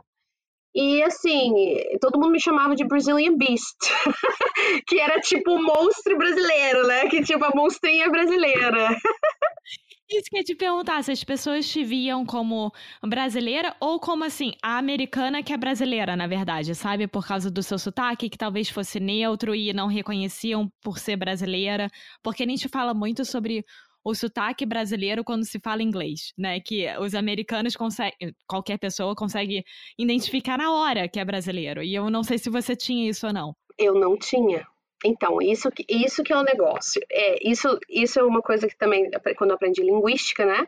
E 0.74 1.02
assim, 1.04 1.54
todo 2.02 2.20
mundo 2.20 2.32
me 2.32 2.40
chamava 2.40 2.76
de 2.76 2.86
Brazilian 2.86 3.38
Beast, 3.38 3.78
que 4.88 5.00
era 5.00 5.22
tipo 5.22 5.52
o 5.52 5.64
monstro 5.64 6.18
brasileiro, 6.18 6.86
né? 6.86 7.08
Que 7.08 7.24
tipo 7.24 7.46
a 7.46 7.52
monstrinha 7.56 8.10
brasileira. 8.10 8.90
Isso 10.10 10.30
que 10.30 10.36
eu 10.36 10.40
ia 10.40 10.44
te 10.44 10.56
perguntar, 10.56 11.04
se 11.04 11.12
as 11.12 11.24
pessoas 11.24 11.68
te 11.68 11.84
viam 11.84 12.26
como 12.26 12.72
brasileira 13.02 13.76
ou 13.80 14.00
como 14.00 14.24
assim, 14.24 14.52
a 14.62 14.78
americana 14.78 15.42
que 15.42 15.52
é 15.52 15.58
brasileira, 15.58 16.16
na 16.16 16.28
verdade, 16.28 16.76
sabe? 16.76 17.08
Por 17.08 17.26
causa 17.26 17.50
do 17.50 17.64
seu 17.64 17.80
sotaque, 17.80 18.30
que 18.30 18.38
talvez 18.38 18.70
fosse 18.70 19.00
neutro 19.00 19.56
e 19.56 19.74
não 19.74 19.88
reconheciam 19.88 20.72
por 20.84 21.00
ser 21.00 21.16
brasileira. 21.16 21.90
Porque 22.22 22.44
a 22.44 22.48
gente 22.48 22.70
fala 22.70 22.94
muito 22.94 23.26
sobre 23.26 23.66
o 24.04 24.14
sotaque 24.14 24.64
brasileiro 24.64 25.24
quando 25.24 25.44
se 25.44 25.60
fala 25.60 25.82
inglês, 25.82 26.32
né? 26.38 26.60
Que 26.60 26.88
os 27.00 27.16
americanos 27.16 27.76
conseguem, 27.76 28.36
qualquer 28.48 28.78
pessoa 28.78 29.16
consegue 29.16 29.64
identificar 29.98 30.60
na 30.60 30.72
hora 30.72 31.10
que 31.10 31.20
é 31.20 31.26
brasileiro. 31.26 31.82
E 31.82 31.96
eu 31.96 32.12
não 32.12 32.24
sei 32.24 32.38
se 32.38 32.48
você 32.52 32.76
tinha 32.76 33.10
isso 33.10 33.26
ou 33.26 33.34
não. 33.34 33.56
Eu 33.80 33.96
não 33.96 34.16
tinha. 34.16 34.68
Então, 35.06 35.42
isso, 35.42 35.70
isso 35.88 36.24
que 36.24 36.34
é 36.34 36.38
o 36.38 36.44
negócio. 36.44 37.02
É, 37.12 37.48
isso, 37.48 37.80
isso 37.90 38.20
é 38.20 38.24
uma 38.24 38.42
coisa 38.42 38.68
que 38.68 38.78
também, 38.78 39.10
quando 39.38 39.52
eu 39.52 39.56
aprendi 39.56 39.84
linguística, 39.84 40.46
né? 40.46 40.68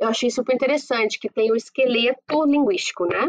Eu 0.00 0.08
achei 0.08 0.30
super 0.30 0.54
interessante, 0.54 1.18
que 1.18 1.28
tem 1.28 1.50
o 1.50 1.56
esqueleto 1.56 2.44
linguístico, 2.44 3.06
né? 3.06 3.28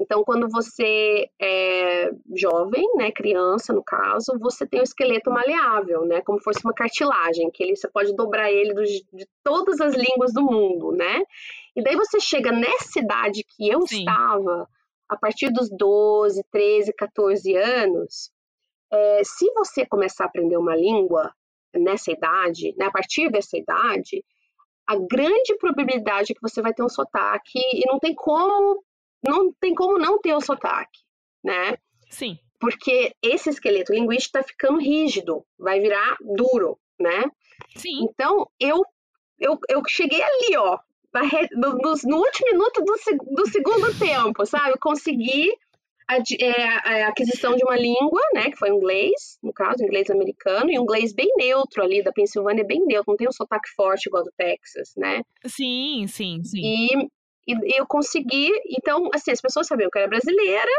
Então, 0.00 0.22
quando 0.22 0.48
você 0.48 1.28
é 1.40 2.10
jovem, 2.36 2.86
né, 2.94 3.10
criança 3.10 3.72
no 3.72 3.82
caso, 3.82 4.38
você 4.38 4.64
tem 4.64 4.80
o 4.80 4.84
esqueleto 4.84 5.28
maleável, 5.28 6.04
né, 6.04 6.20
como 6.20 6.40
fosse 6.40 6.64
uma 6.64 6.72
cartilagem, 6.72 7.50
que 7.50 7.64
ele, 7.64 7.74
você 7.74 7.88
pode 7.88 8.14
dobrar 8.14 8.48
ele 8.48 8.72
do, 8.72 8.84
de 8.84 9.28
todas 9.42 9.80
as 9.80 9.94
línguas 9.94 10.32
do 10.32 10.42
mundo, 10.42 10.92
né? 10.92 11.24
E 11.74 11.82
daí 11.82 11.96
você 11.96 12.20
chega 12.20 12.52
nessa 12.52 13.00
idade 13.00 13.42
que 13.42 13.68
eu 13.68 13.80
Sim. 13.88 13.98
estava, 13.98 14.68
a 15.08 15.16
partir 15.16 15.50
dos 15.50 15.68
12, 15.68 16.44
13, 16.52 16.92
14 16.92 17.56
anos, 17.56 18.30
é, 18.90 19.22
se 19.24 19.50
você 19.52 19.86
começar 19.86 20.24
a 20.24 20.26
aprender 20.26 20.56
uma 20.56 20.76
língua 20.76 21.32
nessa 21.74 22.10
idade, 22.10 22.74
né, 22.76 22.86
a 22.86 22.90
partir 22.90 23.30
dessa 23.30 23.56
idade, 23.56 24.24
a 24.86 24.96
grande 24.96 25.54
probabilidade 25.58 26.32
é 26.32 26.34
que 26.34 26.42
você 26.42 26.62
vai 26.62 26.72
ter 26.72 26.82
um 26.82 26.88
sotaque 26.88 27.58
e 27.58 27.82
não 27.86 27.98
tem 27.98 28.14
como 28.14 28.82
não 29.26 29.52
tem 29.52 29.74
como 29.74 29.98
não 29.98 30.18
ter 30.20 30.32
o 30.32 30.40
sotaque, 30.40 31.00
né? 31.42 31.76
Sim. 32.08 32.38
Porque 32.60 33.12
esse 33.22 33.50
esqueleto 33.50 33.92
linguístico 33.92 34.38
está 34.38 34.48
ficando 34.48 34.78
rígido, 34.78 35.44
vai 35.58 35.80
virar 35.80 36.16
duro, 36.20 36.78
né? 36.98 37.24
Sim. 37.76 38.04
Então, 38.04 38.48
eu, 38.58 38.84
eu, 39.38 39.58
eu 39.68 39.82
cheguei 39.86 40.22
ali, 40.22 40.56
ó, 40.56 40.78
no, 41.52 41.72
no, 41.78 41.94
no 42.04 42.16
último 42.16 42.50
minuto 42.52 42.82
do, 42.82 42.94
do 43.34 43.50
segundo 43.50 43.98
tempo, 43.98 44.46
sabe? 44.46 44.70
Eu 44.70 44.78
consegui 44.78 45.52
a, 46.08 46.16
é, 46.40 47.02
a, 47.04 47.08
aquisição 47.08 47.54
de 47.54 47.62
uma 47.62 47.76
língua, 47.76 48.20
né, 48.32 48.50
que 48.50 48.56
foi 48.56 48.70
inglês, 48.70 49.38
no 49.42 49.52
caso, 49.52 49.84
inglês 49.84 50.08
americano, 50.10 50.70
e 50.70 50.78
um 50.78 50.82
inglês 50.82 51.12
bem 51.12 51.30
neutro 51.36 51.82
ali, 51.82 52.02
da 52.02 52.12
Pensilvânia, 52.12 52.64
bem 52.64 52.84
neutro, 52.86 53.12
não 53.12 53.16
tem 53.16 53.28
um 53.28 53.32
sotaque 53.32 53.68
forte 53.76 54.06
igual 54.06 54.24
do 54.24 54.32
Texas, 54.36 54.94
né? 54.96 55.22
Sim, 55.46 56.06
sim, 56.08 56.42
sim. 56.42 56.60
E, 56.62 57.08
e 57.46 57.78
eu 57.78 57.86
consegui, 57.86 58.50
então, 58.66 59.10
assim, 59.14 59.30
as 59.30 59.40
pessoas 59.40 59.66
sabiam 59.66 59.90
que 59.90 59.98
eu 59.98 60.02
era 60.02 60.10
brasileira, 60.10 60.72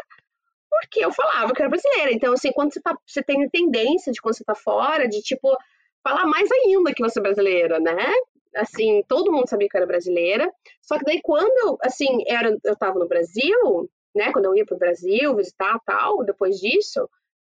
porque 0.70 1.04
eu 1.04 1.12
falava 1.12 1.54
que 1.54 1.62
eu 1.62 1.66
era 1.66 1.70
brasileira. 1.70 2.12
Então, 2.12 2.34
assim, 2.34 2.52
quando 2.52 2.74
você, 2.74 2.82
tá, 2.82 2.96
você 3.06 3.24
tem 3.24 3.44
a 3.44 3.50
tendência 3.50 4.12
de 4.12 4.22
quando 4.22 4.36
você 4.36 4.44
tá 4.44 4.56
fora, 4.56 5.08
de, 5.08 5.22
tipo, 5.22 5.56
falar 6.04 6.26
mais 6.26 6.50
ainda 6.52 6.94
que 6.94 7.04
você 7.04 7.20
é 7.20 7.24
brasileira, 7.24 7.80
né? 7.80 8.12
Assim, 8.56 9.04
todo 9.08 9.32
mundo 9.32 9.48
sabia 9.48 9.68
que 9.68 9.76
eu 9.76 9.80
era 9.80 9.88
brasileira. 9.88 10.52
Só 10.82 10.98
que 10.98 11.06
daí, 11.06 11.20
quando 11.24 11.78
assim, 11.82 12.24
era, 12.28 12.56
eu 12.64 12.76
tava 12.76 12.98
no 12.98 13.08
Brasil, 13.08 13.90
né, 14.16 14.32
quando 14.32 14.46
eu 14.46 14.56
ia 14.56 14.66
para 14.66 14.76
o 14.76 14.80
Brasil 14.80 15.36
visitar 15.36 15.80
tal, 15.86 16.24
depois 16.24 16.60
disso, 16.60 17.10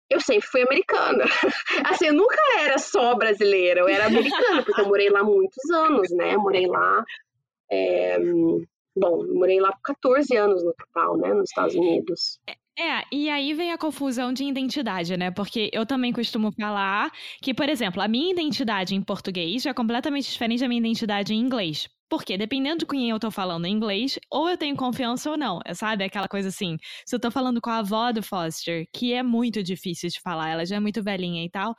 eu 0.09 0.19
sempre 0.19 0.47
fui 0.47 0.61
americana. 0.61 1.23
assim, 1.85 2.07
eu 2.07 2.13
nunca 2.13 2.37
era 2.59 2.77
só 2.77 3.15
brasileira, 3.15 3.81
eu 3.81 3.87
era 3.87 4.07
americana, 4.07 4.63
porque 4.63 4.81
eu 4.81 4.87
morei 4.87 5.09
lá 5.09 5.23
muitos 5.23 5.69
anos, 5.71 6.11
né? 6.11 6.35
Morei 6.35 6.67
lá. 6.67 7.03
É, 7.71 8.19
bom, 8.95 9.25
morei 9.33 9.61
lá 9.61 9.71
por 9.71 9.81
14 9.81 10.35
anos 10.35 10.63
no 10.63 10.73
total, 10.73 11.17
né, 11.17 11.33
nos 11.33 11.49
Estados 11.49 11.75
Unidos. 11.75 12.39
É, 12.77 13.03
e 13.11 13.29
aí 13.29 13.53
vem 13.53 13.71
a 13.71 13.77
confusão 13.77 14.33
de 14.33 14.43
identidade, 14.43 15.15
né? 15.15 15.31
Porque 15.31 15.69
eu 15.71 15.85
também 15.85 16.11
costumo 16.11 16.51
falar 16.51 17.11
que, 17.41 17.53
por 17.53 17.69
exemplo, 17.69 18.01
a 18.01 18.07
minha 18.07 18.31
identidade 18.31 18.95
em 18.95 19.01
português 19.01 19.65
é 19.65 19.73
completamente 19.73 20.29
diferente 20.29 20.61
da 20.61 20.67
minha 20.67 20.79
identidade 20.79 21.33
em 21.33 21.39
inglês. 21.39 21.87
Porque 22.11 22.37
dependendo 22.37 22.79
de 22.79 22.85
quem 22.85 23.09
eu 23.09 23.17
tô 23.17 23.31
falando 23.31 23.65
em 23.65 23.71
inglês, 23.71 24.19
ou 24.29 24.49
eu 24.49 24.57
tenho 24.57 24.75
confiança 24.75 25.31
ou 25.31 25.37
não, 25.37 25.61
é, 25.63 25.73
sabe? 25.73 26.03
Aquela 26.03 26.27
coisa 26.27 26.49
assim, 26.49 26.75
se 27.05 27.15
eu 27.15 27.19
tô 27.21 27.31
falando 27.31 27.61
com 27.61 27.69
a 27.69 27.77
avó 27.77 28.11
do 28.11 28.21
Foster, 28.21 28.85
que 28.93 29.13
é 29.13 29.23
muito 29.23 29.63
difícil 29.63 30.09
de 30.09 30.19
falar, 30.19 30.49
ela 30.49 30.65
já 30.65 30.75
é 30.75 30.79
muito 30.81 31.01
velhinha 31.01 31.41
e 31.41 31.49
tal, 31.49 31.73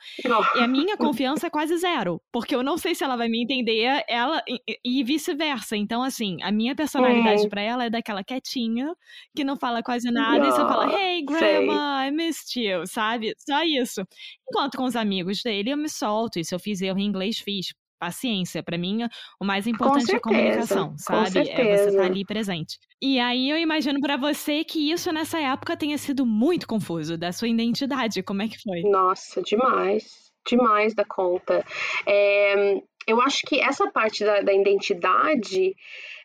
e 0.56 0.58
a 0.58 0.66
minha 0.66 0.96
confiança 0.96 1.48
é 1.48 1.50
quase 1.50 1.76
zero, 1.76 2.18
porque 2.32 2.56
eu 2.56 2.62
não 2.62 2.78
sei 2.78 2.94
se 2.94 3.04
ela 3.04 3.14
vai 3.14 3.28
me 3.28 3.42
entender, 3.42 4.02
ela 4.08 4.42
e, 4.48 4.78
e 4.82 5.04
vice-versa. 5.04 5.76
Então, 5.76 6.02
assim, 6.02 6.38
a 6.42 6.50
minha 6.50 6.74
personalidade 6.74 7.44
é. 7.44 7.48
para 7.50 7.60
ela 7.60 7.84
é 7.84 7.90
daquela 7.90 8.24
quietinha, 8.24 8.94
que 9.36 9.44
não 9.44 9.58
fala 9.58 9.82
quase 9.82 10.10
nada, 10.10 10.38
não, 10.38 10.48
e 10.48 10.52
só 10.52 10.66
fala, 10.66 10.98
hey, 10.98 11.22
grandma, 11.26 11.98
sei. 11.98 12.08
I 12.08 12.10
missed 12.10 12.58
you, 12.58 12.86
sabe? 12.86 13.34
Só 13.36 13.62
isso. 13.64 14.00
Enquanto 14.48 14.78
com 14.78 14.84
os 14.84 14.96
amigos 14.96 15.42
dele, 15.42 15.72
eu 15.72 15.76
me 15.76 15.90
solto, 15.90 16.38
e 16.38 16.44
se 16.44 16.54
eu 16.54 16.58
fiz 16.58 16.80
erro 16.80 16.98
em 16.98 17.04
inglês, 17.04 17.38
fiz 17.38 17.74
paciência. 18.02 18.64
Para 18.64 18.76
mim, 18.76 19.06
o 19.40 19.44
mais 19.44 19.68
importante 19.68 20.06
certeza, 20.06 20.16
é 20.16 20.18
a 20.18 20.20
comunicação, 20.20 20.94
sabe? 20.98 21.38
É 21.38 21.76
você 21.76 21.88
estar 21.88 22.00
tá 22.00 22.04
ali 22.04 22.24
presente. 22.24 22.78
E 23.00 23.20
aí 23.20 23.48
eu 23.48 23.56
imagino 23.56 24.00
para 24.00 24.16
você 24.16 24.64
que 24.64 24.90
isso 24.90 25.12
nessa 25.12 25.38
época 25.38 25.76
tenha 25.76 25.96
sido 25.96 26.26
muito 26.26 26.66
confuso 26.66 27.16
da 27.16 27.30
sua 27.30 27.46
identidade. 27.46 28.22
Como 28.24 28.42
é 28.42 28.48
que 28.48 28.60
foi? 28.60 28.82
Nossa, 28.82 29.40
demais. 29.42 30.32
Demais 30.44 30.92
da 30.94 31.04
conta. 31.04 31.64
É, 32.04 32.82
eu 33.06 33.20
acho 33.20 33.42
que 33.46 33.60
essa 33.60 33.88
parte 33.92 34.24
da, 34.24 34.40
da 34.40 34.52
identidade, 34.52 35.76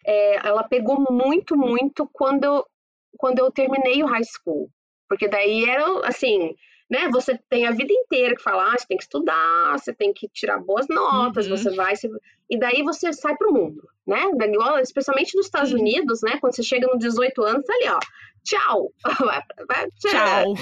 é, 0.04 0.48
ela 0.48 0.64
pegou 0.64 1.06
muito, 1.12 1.56
muito 1.56 2.10
quando 2.12 2.44
eu, 2.44 2.66
quando 3.18 3.38
eu 3.38 3.52
terminei 3.52 4.02
o 4.02 4.08
high 4.08 4.24
school. 4.24 4.68
Porque 5.08 5.28
daí 5.28 5.64
era, 5.70 6.08
assim, 6.08 6.56
né? 6.90 7.10
Você 7.12 7.38
tem 7.50 7.68
a 7.68 7.72
vida 7.72 7.92
inteira 7.92 8.36
que 8.36 8.42
falar, 8.42 8.74
ah, 8.74 8.78
você 8.78 8.88
tem 8.88 8.98
que 8.98 9.04
estudar, 9.04 9.78
você 9.78 9.94
tem 9.94 10.14
que 10.14 10.28
tirar 10.30 10.60
boas 10.60 10.88
notas, 10.88 11.48
uhum. 11.48 11.58
você 11.58 11.70
vai, 11.76 11.96
você... 11.96 12.10
e 12.50 12.58
daí 12.58 12.82
você 12.82 13.12
sai 13.12 13.36
para 13.36 13.50
o 13.50 13.54
mundo, 13.54 13.88
né? 14.06 14.24
Igual, 14.42 14.80
especialmente 14.80 15.36
nos 15.36 15.46
Estados 15.46 15.72
uhum. 15.72 15.80
Unidos, 15.80 16.22
né? 16.22 16.38
Quando 16.40 16.56
você 16.56 16.64
chega 16.64 16.88
nos 16.88 17.00
18 17.00 17.44
anos, 17.44 17.66
tá 17.66 17.74
ali, 17.74 17.90
ó, 17.90 18.00
tchau, 18.48 18.94
tchau. 20.00 20.54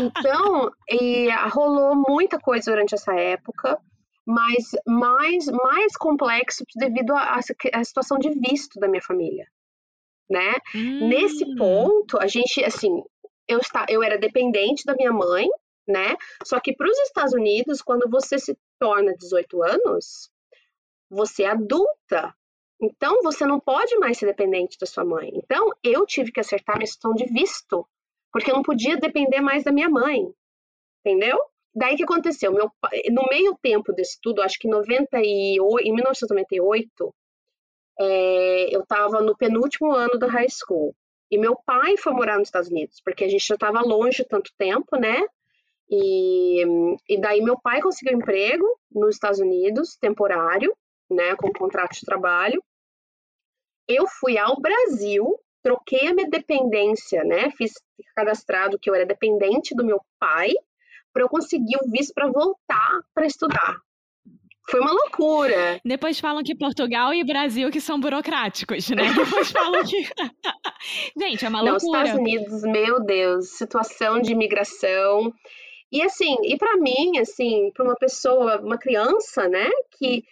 Então, 0.00 0.72
e 0.88 1.28
rolou 1.50 1.94
muita 2.08 2.40
coisa 2.40 2.72
durante 2.72 2.94
essa 2.94 3.14
época, 3.14 3.78
mas 4.26 4.70
mais, 4.86 5.46
mais 5.46 5.96
complexo 5.96 6.64
devido 6.74 7.14
à 7.14 7.40
situação 7.84 8.18
de 8.18 8.30
visto 8.30 8.80
da 8.80 8.88
minha 8.88 9.02
família, 9.02 9.46
né? 10.28 10.54
Nesse 10.74 11.44
hum. 11.44 11.54
ponto, 11.56 12.18
a 12.20 12.26
gente, 12.26 12.64
assim, 12.64 13.02
eu, 13.50 13.58
está, 13.58 13.84
eu 13.88 14.02
era 14.02 14.16
dependente 14.16 14.84
da 14.84 14.94
minha 14.94 15.12
mãe, 15.12 15.48
né? 15.86 16.16
Só 16.44 16.60
que 16.60 16.74
para 16.74 16.88
os 16.88 16.98
Estados 17.00 17.34
Unidos, 17.34 17.82
quando 17.82 18.08
você 18.08 18.38
se 18.38 18.56
torna 18.78 19.12
18 19.14 19.62
anos, 19.62 20.30
você 21.10 21.42
é 21.42 21.48
adulta. 21.48 22.34
Então, 22.80 23.20
você 23.22 23.44
não 23.44 23.58
pode 23.58 23.98
mais 23.98 24.16
ser 24.16 24.26
dependente 24.26 24.78
da 24.78 24.86
sua 24.86 25.04
mãe. 25.04 25.32
Então, 25.34 25.70
eu 25.82 26.06
tive 26.06 26.30
que 26.30 26.40
acertar 26.40 26.76
minha 26.76 26.86
questão 26.86 27.12
de 27.12 27.26
visto, 27.26 27.86
porque 28.32 28.50
eu 28.50 28.54
não 28.54 28.62
podia 28.62 28.96
depender 28.96 29.40
mais 29.40 29.64
da 29.64 29.72
minha 29.72 29.88
mãe. 29.88 30.32
Entendeu? 31.04 31.38
Daí 31.74 31.96
que 31.96 32.04
aconteceu? 32.04 32.52
Meu, 32.52 32.70
no 33.10 33.26
meio 33.28 33.58
tempo 33.60 33.92
desse 33.92 34.18
tudo, 34.22 34.42
acho 34.42 34.58
que 34.58 34.68
98, 34.68 35.86
em 35.86 35.92
1998, 35.92 37.14
é, 37.98 38.74
eu 38.74 38.82
estava 38.82 39.20
no 39.20 39.36
penúltimo 39.36 39.92
ano 39.92 40.18
da 40.18 40.26
high 40.28 40.48
school. 40.48 40.94
E 41.30 41.38
meu 41.38 41.56
pai 41.64 41.96
foi 41.96 42.12
morar 42.12 42.38
nos 42.38 42.48
Estados 42.48 42.68
Unidos, 42.68 43.00
porque 43.04 43.24
a 43.24 43.28
gente 43.28 43.46
já 43.46 43.54
estava 43.54 43.80
longe 43.80 44.24
tanto 44.24 44.50
tempo, 44.58 44.96
né? 44.96 45.24
E, 45.88 46.64
e 47.08 47.20
daí 47.20 47.40
meu 47.40 47.58
pai 47.60 47.80
conseguiu 47.80 48.16
emprego 48.16 48.66
nos 48.90 49.14
Estados 49.14 49.40
Unidos, 49.40 49.96
temporário, 49.96 50.76
né, 51.10 51.34
com 51.36 51.52
contrato 51.52 51.94
de 51.94 52.06
trabalho. 52.06 52.62
Eu 53.88 54.06
fui 54.06 54.38
ao 54.38 54.60
Brasil, 54.60 55.36
troquei 55.62 56.06
a 56.06 56.14
minha 56.14 56.30
dependência, 56.30 57.24
né, 57.24 57.50
fiz 57.50 57.72
cadastrado 58.14 58.78
que 58.78 58.88
eu 58.88 58.94
era 58.94 59.04
dependente 59.04 59.74
do 59.74 59.84
meu 59.84 60.00
pai, 60.18 60.52
para 61.12 61.22
eu 61.24 61.28
conseguir 61.28 61.76
o 61.82 61.90
visto 61.90 62.14
para 62.14 62.30
voltar 62.30 63.00
para 63.12 63.26
estudar. 63.26 63.76
Foi 64.70 64.80
uma 64.80 64.92
loucura. 64.92 65.80
Depois 65.84 66.20
falam 66.20 66.42
que 66.42 66.54
Portugal 66.54 67.12
e 67.12 67.24
Brasil 67.24 67.70
que 67.70 67.80
são 67.80 67.98
burocráticos, 67.98 68.88
né? 68.90 69.02
Depois 69.14 69.50
falam 69.50 69.84
que. 69.84 70.06
Gente, 71.18 71.44
é 71.44 71.48
uma 71.48 71.62
Não, 71.62 71.72
loucura. 71.72 72.02
Estados 72.04 72.20
Unidos, 72.20 72.62
meu 72.62 73.00
Deus, 73.00 73.50
situação 73.50 74.20
de 74.20 74.32
imigração. 74.32 75.32
E 75.92 76.02
assim, 76.02 76.36
e 76.44 76.56
para 76.56 76.76
mim, 76.76 77.18
assim, 77.18 77.70
para 77.74 77.84
uma 77.84 77.96
pessoa, 77.96 78.60
uma 78.60 78.78
criança, 78.78 79.48
né, 79.48 79.68
que, 79.98 80.24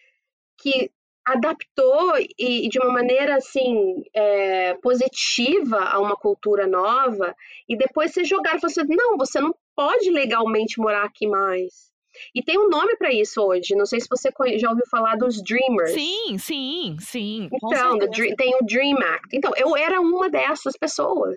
que 0.57 0.91
adaptou 1.25 2.17
e, 2.39 2.67
e 2.67 2.69
de 2.69 2.79
uma 2.79 2.93
maneira 2.93 3.37
assim 3.37 4.05
é, 4.15 4.75
positiva 4.75 5.81
a 5.81 5.99
uma 5.99 6.17
cultura 6.17 6.67
nova, 6.67 7.35
e 7.69 7.77
depois 7.77 8.13
ser 8.13 8.25
jogado 8.25 8.59
e 8.59 8.61
falar 8.61 8.71
assim, 8.71 8.97
não, 8.97 9.19
você 9.19 9.41
não 9.41 9.55
pode 9.75 10.11
legalmente 10.11 10.81
morar 10.81 11.05
aqui 11.05 11.27
mais. 11.27 11.88
E 12.35 12.43
tem 12.43 12.59
um 12.59 12.69
nome 12.69 12.97
para 12.97 13.13
isso 13.13 13.41
hoje. 13.43 13.75
Não 13.75 13.87
sei 13.87 14.01
se 14.01 14.09
você 14.09 14.31
já 14.59 14.71
ouviu 14.71 14.85
falar 14.91 15.17
dos 15.17 15.43
Dreamers. 15.43 15.93
Sim, 15.93 16.39
sim, 16.39 16.97
sim. 17.01 17.49
Então, 17.53 17.99
tem 18.37 18.55
o 18.57 18.65
Dream 18.65 18.99
Act. 18.99 19.29
Então, 19.37 19.53
eu 19.57 19.77
era 19.77 20.01
uma 20.01 20.29
dessas 20.29 20.77
pessoas, 20.77 21.37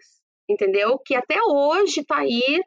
entendeu? 0.49 0.99
Que 0.99 1.15
até 1.15 1.41
hoje 1.41 2.01
está 2.01 2.19
aí, 2.19 2.61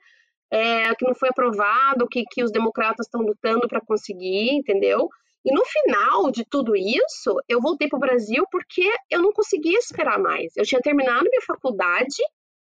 é, 0.50 0.94
que 0.94 1.06
não 1.06 1.14
foi 1.14 1.28
aprovado, 1.28 2.08
que, 2.08 2.24
que 2.30 2.42
os 2.42 2.52
democratas 2.52 3.06
estão 3.06 3.20
lutando 3.20 3.68
para 3.68 3.80
conseguir, 3.80 4.50
entendeu? 4.50 5.08
E 5.44 5.52
no 5.52 5.64
final 5.64 6.30
de 6.30 6.44
tudo 6.44 6.74
isso, 6.74 7.36
eu 7.46 7.60
voltei 7.60 7.86
para 7.86 7.98
o 7.98 8.00
Brasil 8.00 8.46
porque 8.50 8.90
eu 9.10 9.20
não 9.20 9.32
conseguia 9.32 9.78
esperar 9.78 10.18
mais. 10.18 10.56
Eu 10.56 10.64
tinha 10.64 10.80
terminado 10.80 11.28
minha 11.28 11.42
faculdade 11.46 12.16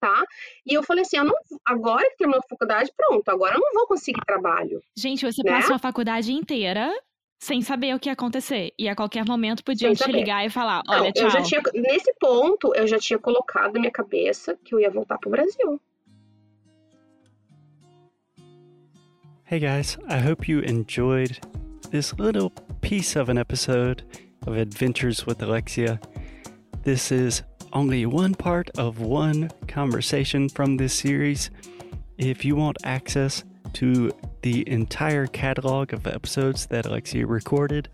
tá? 0.05 0.23
E 0.67 0.75
eu 0.75 0.83
falei 0.83 1.01
assim, 1.01 1.17
eu 1.17 1.25
não, 1.25 1.35
agora 1.65 2.07
que 2.11 2.19
terminou 2.19 2.39
a 2.39 2.49
faculdade, 2.49 2.93
pronto, 2.95 3.27
agora 3.31 3.55
eu 3.55 3.61
não 3.61 3.73
vou 3.73 3.87
conseguir 3.87 4.21
trabalho. 4.27 4.83
Gente, 4.95 5.25
você 5.25 5.43
né? 5.43 5.51
passou 5.51 5.75
a 5.75 5.79
faculdade 5.79 6.31
inteira 6.31 6.93
sem 7.39 7.63
saber 7.63 7.95
o 7.95 7.99
que 7.99 8.11
ia 8.11 8.13
acontecer. 8.13 8.73
E 8.79 8.87
a 8.87 8.95
qualquer 8.95 9.25
momento 9.25 9.65
podiam 9.65 9.95
te 9.95 10.11
ligar 10.13 10.45
e 10.45 10.51
falar, 10.51 10.83
olha, 10.87 11.05
não, 11.05 11.13
tchau. 11.13 11.25
Eu 11.25 11.31
já 11.31 11.43
tinha, 11.43 11.63
nesse 11.73 12.13
ponto, 12.21 12.75
eu 12.75 12.87
já 12.87 12.99
tinha 12.99 13.19
colocado 13.19 13.73
na 13.75 13.81
minha 13.81 13.91
cabeça 13.91 14.59
que 14.63 14.75
eu 14.75 14.81
ia 14.81 14.91
voltar 14.91 15.17
pro 15.19 15.31
Brasil. 15.31 15.81
Hey 19.47 19.61
guys, 19.61 19.97
I 20.09 20.19
hope 20.27 20.51
you 20.51 20.61
enjoyed 20.61 21.39
this 21.91 22.15
little 22.19 22.51
piece 22.81 23.19
of 23.19 23.31
an 23.31 23.39
episode 23.39 24.03
of 24.47 24.59
Adventures 24.59 25.27
with 25.27 25.43
Alexia. 25.43 26.01
This 26.83 27.11
is 27.11 27.43
only 27.75 28.07
one 28.07 28.35
part 28.35 28.71
of 28.79 29.01
one 29.01 29.51
conversation 29.67 30.49
from 30.49 30.77
this 30.77 30.95
series. 30.95 31.51
If 32.17 32.45
you 32.45 32.55
want 32.55 32.79
access 32.85 33.43
to 33.75 34.13
the 34.43 34.69
entire 34.69 35.27
catalog 35.27 35.93
of 35.93 36.07
episodes 36.07 36.67
that 36.67 36.87
Alexia 36.87 37.27
recorded 37.27 37.89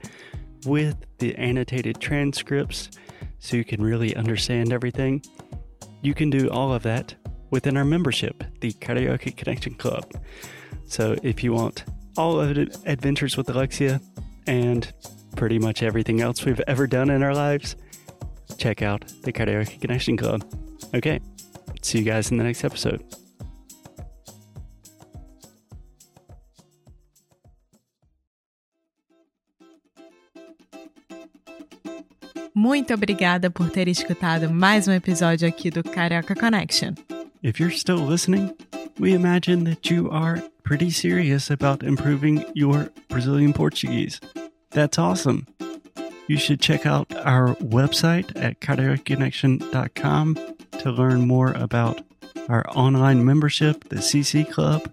with 0.66 0.96
the 1.18 1.34
annotated 1.36 2.00
transcripts 2.00 2.90
so 3.38 3.56
you 3.56 3.64
can 3.64 3.82
really 3.82 4.14
understand 4.14 4.72
everything, 4.72 5.22
you 6.02 6.12
can 6.12 6.28
do 6.28 6.50
all 6.50 6.74
of 6.74 6.82
that 6.82 7.14
within 7.48 7.76
our 7.76 7.84
membership, 7.84 8.44
the 8.60 8.72
Karaoke 8.74 9.34
Connection 9.34 9.74
Club. 9.74 10.04
So 10.84 11.16
if 11.22 11.42
you 11.42 11.52
want 11.54 11.84
all 12.16 12.38
of 12.38 12.54
the 12.54 12.78
adventures 12.84 13.36
with 13.36 13.48
Alexia 13.48 14.00
and 14.46 14.92
pretty 15.36 15.58
much 15.58 15.82
everything 15.82 16.20
else 16.20 16.44
we've 16.44 16.60
ever 16.66 16.86
done 16.86 17.08
in 17.08 17.22
our 17.22 17.34
lives, 17.34 17.76
check 18.60 18.82
out 18.82 19.04
the 19.22 19.32
Karaoke 19.32 19.80
Connection 19.80 20.16
Club. 20.16 20.44
Okay, 20.94 21.20
see 21.82 21.98
you 21.98 22.04
guys 22.04 22.30
in 22.30 22.36
the 22.36 22.44
next 22.44 22.62
episode. 22.64 23.02
Muito 32.54 32.92
obrigada 32.92 33.50
por 33.50 33.70
ter 33.70 33.88
escutado 33.88 34.50
mais 34.50 34.86
um 34.86 34.92
episódio 34.92 35.48
aqui 35.48 35.70
do 35.70 35.82
Carioca 35.82 36.34
Connection. 36.34 36.94
If 37.42 37.58
you're 37.58 37.74
still 37.74 38.06
listening, 38.06 38.54
we 38.98 39.14
imagine 39.14 39.64
that 39.64 39.90
you 39.90 40.10
are 40.10 40.42
pretty 40.62 40.90
serious 40.90 41.50
about 41.50 41.82
improving 41.82 42.44
your 42.54 42.90
Brazilian 43.08 43.54
Portuguese. 43.54 44.20
That's 44.72 44.98
awesome. 44.98 45.46
You 46.30 46.38
should 46.38 46.60
check 46.60 46.86
out 46.86 47.12
our 47.26 47.56
website 47.56 48.30
at 48.40 48.60
karaokeconnection.com 48.60 50.36
to 50.78 50.92
learn 50.92 51.26
more 51.26 51.50
about 51.54 52.02
our 52.48 52.64
online 52.68 53.24
membership, 53.24 53.88
the 53.88 53.96
CC 53.96 54.48
Club. 54.48 54.88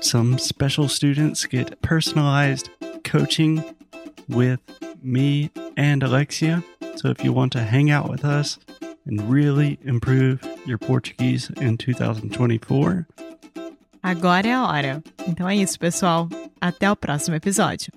Some 0.00 0.36
special 0.36 0.88
students 0.88 1.46
get 1.46 1.80
personalized 1.80 2.68
coaching 3.04 3.64
with 4.28 4.60
me 5.02 5.50
and 5.78 6.02
Alexia. 6.02 6.62
So 6.96 7.08
if 7.08 7.24
you 7.24 7.32
want 7.32 7.52
to 7.52 7.62
hang 7.62 7.90
out 7.90 8.10
with 8.10 8.22
us 8.22 8.58
and 9.06 9.30
really 9.30 9.78
improve 9.82 10.46
your 10.66 10.76
Portuguese 10.76 11.48
in 11.58 11.78
2024, 11.78 13.06
Agora 14.02 14.46
é 14.46 14.52
a 14.52 14.66
hora. 14.66 15.02
Então 15.26 15.48
é 15.48 15.56
isso, 15.56 15.78
pessoal. 15.78 16.28
Até 16.60 16.90
o 16.90 16.94
próximo 16.94 17.34
episódio. 17.34 17.90